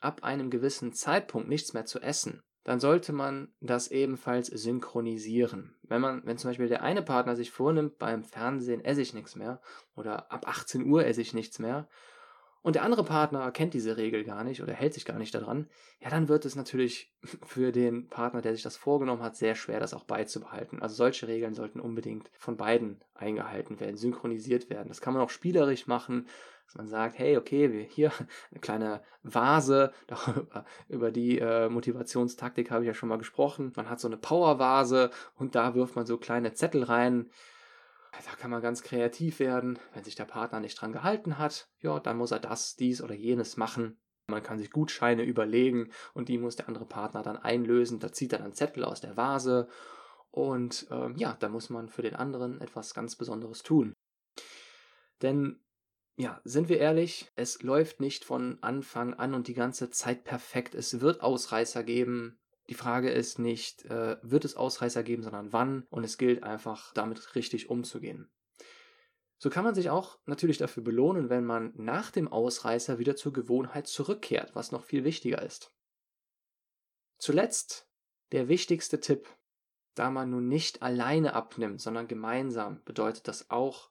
ab 0.00 0.24
einem 0.24 0.50
gewissen 0.50 0.92
Zeitpunkt 0.92 1.48
nichts 1.48 1.72
mehr 1.72 1.84
zu 1.84 2.00
essen, 2.00 2.42
dann 2.64 2.80
sollte 2.80 3.12
man 3.12 3.54
das 3.60 3.88
ebenfalls 3.88 4.48
synchronisieren. 4.48 5.76
Wenn 5.82 6.00
man, 6.00 6.24
wenn 6.24 6.38
zum 6.38 6.50
Beispiel 6.50 6.68
der 6.68 6.82
eine 6.82 7.02
Partner 7.02 7.36
sich 7.36 7.50
vornimmt, 7.50 7.98
beim 7.98 8.24
Fernsehen 8.24 8.84
esse 8.84 9.02
ich 9.02 9.14
nichts 9.14 9.36
mehr 9.36 9.60
oder 9.94 10.32
ab 10.32 10.48
18 10.48 10.84
Uhr 10.86 11.06
esse 11.06 11.20
ich 11.20 11.34
nichts 11.34 11.58
mehr 11.58 11.88
und 12.66 12.74
der 12.74 12.82
andere 12.82 13.04
Partner 13.04 13.52
kennt 13.52 13.74
diese 13.74 13.96
Regel 13.96 14.24
gar 14.24 14.42
nicht 14.42 14.60
oder 14.60 14.72
hält 14.72 14.92
sich 14.92 15.04
gar 15.04 15.18
nicht 15.18 15.32
daran, 15.32 15.68
ja, 16.00 16.10
dann 16.10 16.28
wird 16.28 16.44
es 16.44 16.56
natürlich 16.56 17.14
für 17.46 17.70
den 17.70 18.08
Partner, 18.08 18.42
der 18.42 18.54
sich 18.54 18.64
das 18.64 18.76
vorgenommen 18.76 19.22
hat, 19.22 19.36
sehr 19.36 19.54
schwer, 19.54 19.78
das 19.78 19.94
auch 19.94 20.02
beizubehalten. 20.02 20.82
Also 20.82 20.96
solche 20.96 21.28
Regeln 21.28 21.54
sollten 21.54 21.78
unbedingt 21.78 22.28
von 22.36 22.56
beiden 22.56 23.00
eingehalten 23.14 23.78
werden, 23.78 23.96
synchronisiert 23.96 24.68
werden. 24.68 24.88
Das 24.88 25.00
kann 25.00 25.14
man 25.14 25.22
auch 25.22 25.30
spielerisch 25.30 25.86
machen, 25.86 26.26
dass 26.64 26.74
man 26.74 26.88
sagt, 26.88 27.20
hey, 27.20 27.36
okay, 27.36 27.72
wir 27.72 27.82
hier 27.88 28.10
eine 28.50 28.58
kleine 28.60 29.00
Vase, 29.22 29.92
darüber, 30.08 30.64
über 30.88 31.12
die 31.12 31.38
äh, 31.38 31.68
Motivationstaktik 31.68 32.72
habe 32.72 32.82
ich 32.82 32.88
ja 32.88 32.94
schon 32.94 33.08
mal 33.08 33.18
gesprochen. 33.18 33.74
Man 33.76 33.88
hat 33.88 34.00
so 34.00 34.08
eine 34.08 34.16
Powervase 34.16 35.10
und 35.36 35.54
da 35.54 35.76
wirft 35.76 35.94
man 35.94 36.04
so 36.04 36.16
kleine 36.16 36.54
Zettel 36.54 36.82
rein 36.82 37.30
da 38.24 38.36
kann 38.36 38.50
man 38.50 38.62
ganz 38.62 38.82
kreativ 38.82 39.40
werden. 39.40 39.78
Wenn 39.92 40.04
sich 40.04 40.14
der 40.14 40.24
Partner 40.24 40.60
nicht 40.60 40.80
dran 40.80 40.92
gehalten 40.92 41.38
hat, 41.38 41.68
ja, 41.80 41.98
dann 42.00 42.16
muss 42.16 42.30
er 42.30 42.40
das, 42.40 42.76
dies 42.76 43.02
oder 43.02 43.14
jenes 43.14 43.56
machen. 43.56 43.98
Man 44.28 44.42
kann 44.42 44.58
sich 44.58 44.70
Gutscheine 44.70 45.22
überlegen 45.22 45.92
und 46.14 46.28
die 46.28 46.38
muss 46.38 46.56
der 46.56 46.68
andere 46.68 46.86
Partner 46.86 47.22
dann 47.22 47.36
einlösen. 47.36 48.00
Da 48.00 48.12
zieht 48.12 48.32
er 48.32 48.40
dann 48.40 48.54
Zettel 48.54 48.84
aus 48.84 49.00
der 49.00 49.16
Vase 49.16 49.68
und 50.30 50.86
ähm, 50.90 51.14
ja, 51.16 51.36
da 51.38 51.48
muss 51.48 51.70
man 51.70 51.88
für 51.88 52.02
den 52.02 52.14
anderen 52.14 52.60
etwas 52.60 52.92
ganz 52.92 53.16
Besonderes 53.16 53.62
tun. 53.62 53.94
Denn 55.22 55.60
ja, 56.18 56.40
sind 56.44 56.68
wir 56.68 56.78
ehrlich, 56.78 57.30
es 57.36 57.62
läuft 57.62 58.00
nicht 58.00 58.24
von 58.24 58.58
Anfang 58.62 59.14
an 59.14 59.34
und 59.34 59.48
die 59.48 59.54
ganze 59.54 59.90
Zeit 59.90 60.24
perfekt. 60.24 60.74
Es 60.74 61.00
wird 61.00 61.20
Ausreißer 61.20 61.84
geben. 61.84 62.38
Die 62.68 62.74
Frage 62.74 63.10
ist 63.10 63.38
nicht, 63.38 63.84
äh, 63.84 64.16
wird 64.22 64.44
es 64.44 64.56
Ausreißer 64.56 65.02
geben, 65.02 65.22
sondern 65.22 65.52
wann. 65.52 65.86
Und 65.90 66.04
es 66.04 66.18
gilt 66.18 66.42
einfach, 66.42 66.92
damit 66.94 67.34
richtig 67.34 67.70
umzugehen. 67.70 68.30
So 69.38 69.50
kann 69.50 69.64
man 69.64 69.74
sich 69.74 69.90
auch 69.90 70.18
natürlich 70.24 70.58
dafür 70.58 70.82
belohnen, 70.82 71.28
wenn 71.28 71.44
man 71.44 71.72
nach 71.76 72.10
dem 72.10 72.26
Ausreißer 72.26 72.98
wieder 72.98 73.16
zur 73.16 73.32
Gewohnheit 73.32 73.86
zurückkehrt, 73.86 74.54
was 74.54 74.72
noch 74.72 74.84
viel 74.84 75.04
wichtiger 75.04 75.42
ist. 75.42 75.72
Zuletzt 77.18 77.88
der 78.32 78.48
wichtigste 78.48 79.00
Tipp. 79.00 79.28
Da 79.94 80.10
man 80.10 80.30
nun 80.30 80.48
nicht 80.48 80.82
alleine 80.82 81.32
abnimmt, 81.32 81.80
sondern 81.80 82.06
gemeinsam, 82.06 82.82
bedeutet 82.84 83.28
das 83.28 83.50
auch, 83.50 83.90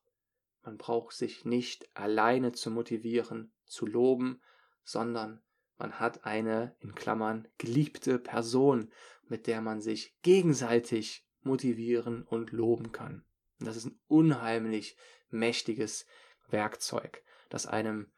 man 0.61 0.77
braucht 0.77 1.15
sich 1.15 1.45
nicht 1.45 1.89
alleine 1.95 2.51
zu 2.51 2.69
motivieren, 2.69 3.53
zu 3.65 3.85
loben, 3.87 4.41
sondern 4.83 5.41
man 5.77 5.99
hat 5.99 6.25
eine, 6.25 6.75
in 6.79 6.95
Klammern, 6.95 7.47
geliebte 7.57 8.19
Person, 8.19 8.91
mit 9.27 9.47
der 9.47 9.61
man 9.61 9.81
sich 9.81 10.15
gegenseitig 10.21 11.25
motivieren 11.41 12.23
und 12.23 12.51
loben 12.51 12.91
kann. 12.91 13.25
Und 13.59 13.67
das 13.67 13.77
ist 13.77 13.85
ein 13.85 13.99
unheimlich 14.07 14.97
mächtiges 15.29 16.05
Werkzeug, 16.49 17.23
das 17.49 17.65
einem, 17.65 18.11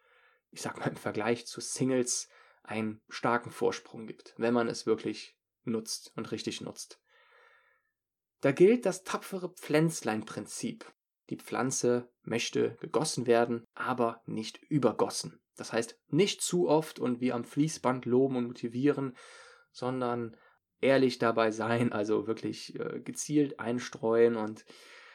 ich 0.52 0.62
sag 0.62 0.78
mal 0.80 0.88
im 0.90 0.96
Vergleich 0.96 1.46
zu 1.46 1.62
Singles, 1.62 2.30
einen 2.64 3.02
starken 3.10 3.52
Vorsprung 3.52 4.08
gibt, 4.08 4.34
wenn 4.38 4.54
man 4.54 4.68
es 4.68 4.86
wirklich 4.86 5.38
nutzt 5.64 6.12
und 6.16 6.32
richtig 6.32 6.62
nutzt. 6.62 7.02
Da 8.42 8.52
gilt 8.52 8.86
das 8.86 9.04
tapfere 9.04 9.50
Pflänzlein-Prinzip. 9.50 10.86
Die 11.30 11.38
Pflanze 11.38 12.10
möchte 12.22 12.76
gegossen 12.80 13.26
werden, 13.26 13.66
aber 13.74 14.22
nicht 14.26 14.62
übergossen. 14.64 15.42
Das 15.58 15.74
heißt, 15.74 16.00
nicht 16.08 16.42
zu 16.42 16.70
oft 16.70 17.00
und 17.00 17.20
wie 17.20 17.34
am 17.34 17.44
Fließband 17.44 18.06
loben 18.06 18.38
und 18.38 18.48
motivieren, 18.48 19.18
sondern 19.72 20.38
ehrlich 20.80 21.18
dabei 21.18 21.52
sein, 21.52 21.92
also 21.92 22.28
wirklich 22.28 22.80
äh, 22.80 23.00
gezielt 23.00 23.60
einstreuen 23.60 24.36
und 24.36 24.66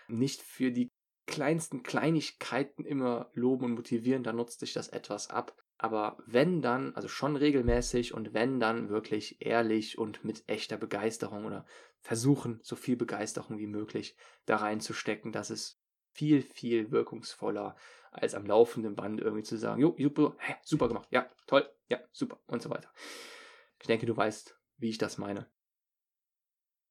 nicht 0.09 0.43
für 0.43 0.73
die 0.73 0.91
kleinsten 1.27 1.83
Kleinigkeiten 1.83 2.85
immer 2.85 3.31
loben 3.33 3.67
und 3.67 3.75
motivieren, 3.75 4.23
dann 4.23 4.37
nutzt 4.37 4.61
sich 4.61 4.73
das 4.73 4.89
etwas 4.89 5.31
ab. 5.31 5.57
Aber 5.79 6.19
wenn 6.27 6.63
dann, 6.63 6.95
also 6.95 7.09
schon 7.09 7.37
regelmäßig 7.37 8.15
und 8.15 8.35
wenn 8.35 8.61
dann 8.61 8.89
wirklich 8.89 9.45
ehrlich 9.45 9.99
und 9.99 10.25
mit 10.25 10.45
echter 10.47 10.77
Begeisterung 10.77 11.45
oder 11.45 11.65
versuchen, 12.01 12.61
so 12.63 12.77
viel 12.77 12.97
Begeisterung 12.97 13.59
wie 13.59 13.67
möglich 13.67 14.17
da 14.47 14.57
reinzustecken, 14.57 15.33
dass 15.33 15.51
es 15.51 15.82
viel, 16.13 16.43
viel 16.43 16.91
wirkungsvoller 16.91 17.77
als 18.11 18.35
am 18.35 18.47
laufenden 18.47 18.95
Band 18.95 19.21
irgendwie 19.21 19.43
zu 19.43 19.57
sagen, 19.57 19.81
jo, 19.81 19.97
super, 19.99 20.37
hä, 20.39 20.55
super 20.63 20.89
gemacht, 20.89 21.09
ja, 21.11 21.31
toll, 21.47 21.69
ja, 21.89 21.99
super 22.13 22.41
und 22.47 22.63
so 22.63 22.71
weiter. 22.71 22.91
Ich 23.81 23.87
denke, 23.87 24.07
du 24.07 24.17
weißt, 24.17 24.59
wie 24.77 24.91
ich 24.91 24.99
das 24.99 25.19
meine. 25.19 25.51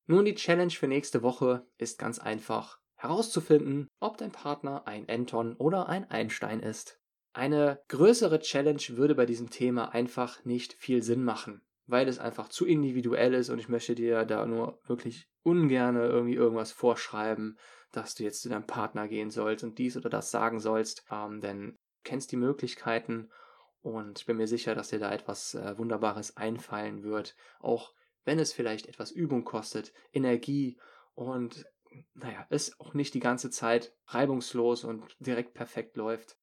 Nun, 0.07 0.25
die 0.25 0.35
Challenge 0.35 0.71
für 0.71 0.87
nächste 0.87 1.21
Woche 1.21 1.65
ist 1.77 1.99
ganz 1.99 2.19
einfach 2.19 2.79
herauszufinden, 2.95 3.87
ob 3.99 4.17
dein 4.17 4.31
Partner 4.31 4.87
ein 4.87 5.07
Anton 5.07 5.55
oder 5.55 5.87
ein 5.87 6.09
Einstein 6.09 6.59
ist. 6.59 6.99
Eine 7.33 7.81
größere 7.87 8.39
Challenge 8.39 8.81
würde 8.89 9.15
bei 9.15 9.25
diesem 9.25 9.49
Thema 9.49 9.93
einfach 9.93 10.43
nicht 10.43 10.73
viel 10.73 11.01
Sinn 11.01 11.23
machen, 11.23 11.63
weil 11.91 12.07
es 12.07 12.19
einfach 12.19 12.47
zu 12.47 12.65
individuell 12.65 13.33
ist 13.33 13.49
und 13.49 13.59
ich 13.59 13.69
möchte 13.69 13.95
dir 13.95 14.25
da 14.25 14.45
nur 14.45 14.79
wirklich 14.85 15.27
ungerne 15.43 16.05
irgendwie 16.05 16.35
irgendwas 16.35 16.71
vorschreiben, 16.71 17.57
dass 17.91 18.15
du 18.15 18.23
jetzt 18.23 18.41
zu 18.41 18.49
deinem 18.49 18.65
Partner 18.65 19.07
gehen 19.07 19.29
sollst 19.29 19.63
und 19.63 19.77
dies 19.77 19.97
oder 19.97 20.09
das 20.09 20.31
sagen 20.31 20.59
sollst, 20.59 21.03
ähm, 21.11 21.41
denn 21.41 21.71
du 21.71 21.77
kennst 22.03 22.31
die 22.31 22.37
Möglichkeiten 22.37 23.29
und 23.81 24.19
ich 24.19 24.25
bin 24.25 24.37
mir 24.37 24.47
sicher, 24.47 24.75
dass 24.75 24.89
dir 24.89 24.99
da 24.99 25.11
etwas 25.11 25.55
äh, 25.55 25.77
Wunderbares 25.77 26.37
einfallen 26.37 27.03
wird, 27.03 27.35
auch 27.59 27.93
wenn 28.23 28.39
es 28.39 28.53
vielleicht 28.53 28.87
etwas 28.87 29.11
Übung 29.11 29.43
kostet, 29.43 29.91
Energie 30.13 30.79
und 31.13 31.65
naja, 32.13 32.45
es 32.49 32.79
auch 32.79 32.93
nicht 32.93 33.13
die 33.13 33.19
ganze 33.19 33.49
Zeit 33.49 33.93
reibungslos 34.07 34.83
und 34.83 35.03
direkt 35.19 35.53
perfekt 35.53 35.97
läuft. 35.97 36.37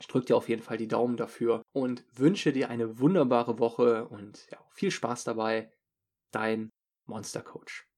Ich 0.00 0.06
drücke 0.08 0.26
dir 0.26 0.36
auf 0.36 0.48
jeden 0.48 0.62
Fall 0.62 0.78
die 0.78 0.88
Daumen 0.88 1.16
dafür 1.16 1.62
und 1.72 2.04
wünsche 2.12 2.52
dir 2.52 2.70
eine 2.70 2.98
wunderbare 2.98 3.58
Woche 3.58 4.08
und 4.08 4.46
ja, 4.50 4.58
viel 4.70 4.90
Spaß 4.90 5.24
dabei. 5.24 5.70
Dein 6.32 6.70
Monster 7.06 7.42
Coach. 7.42 7.89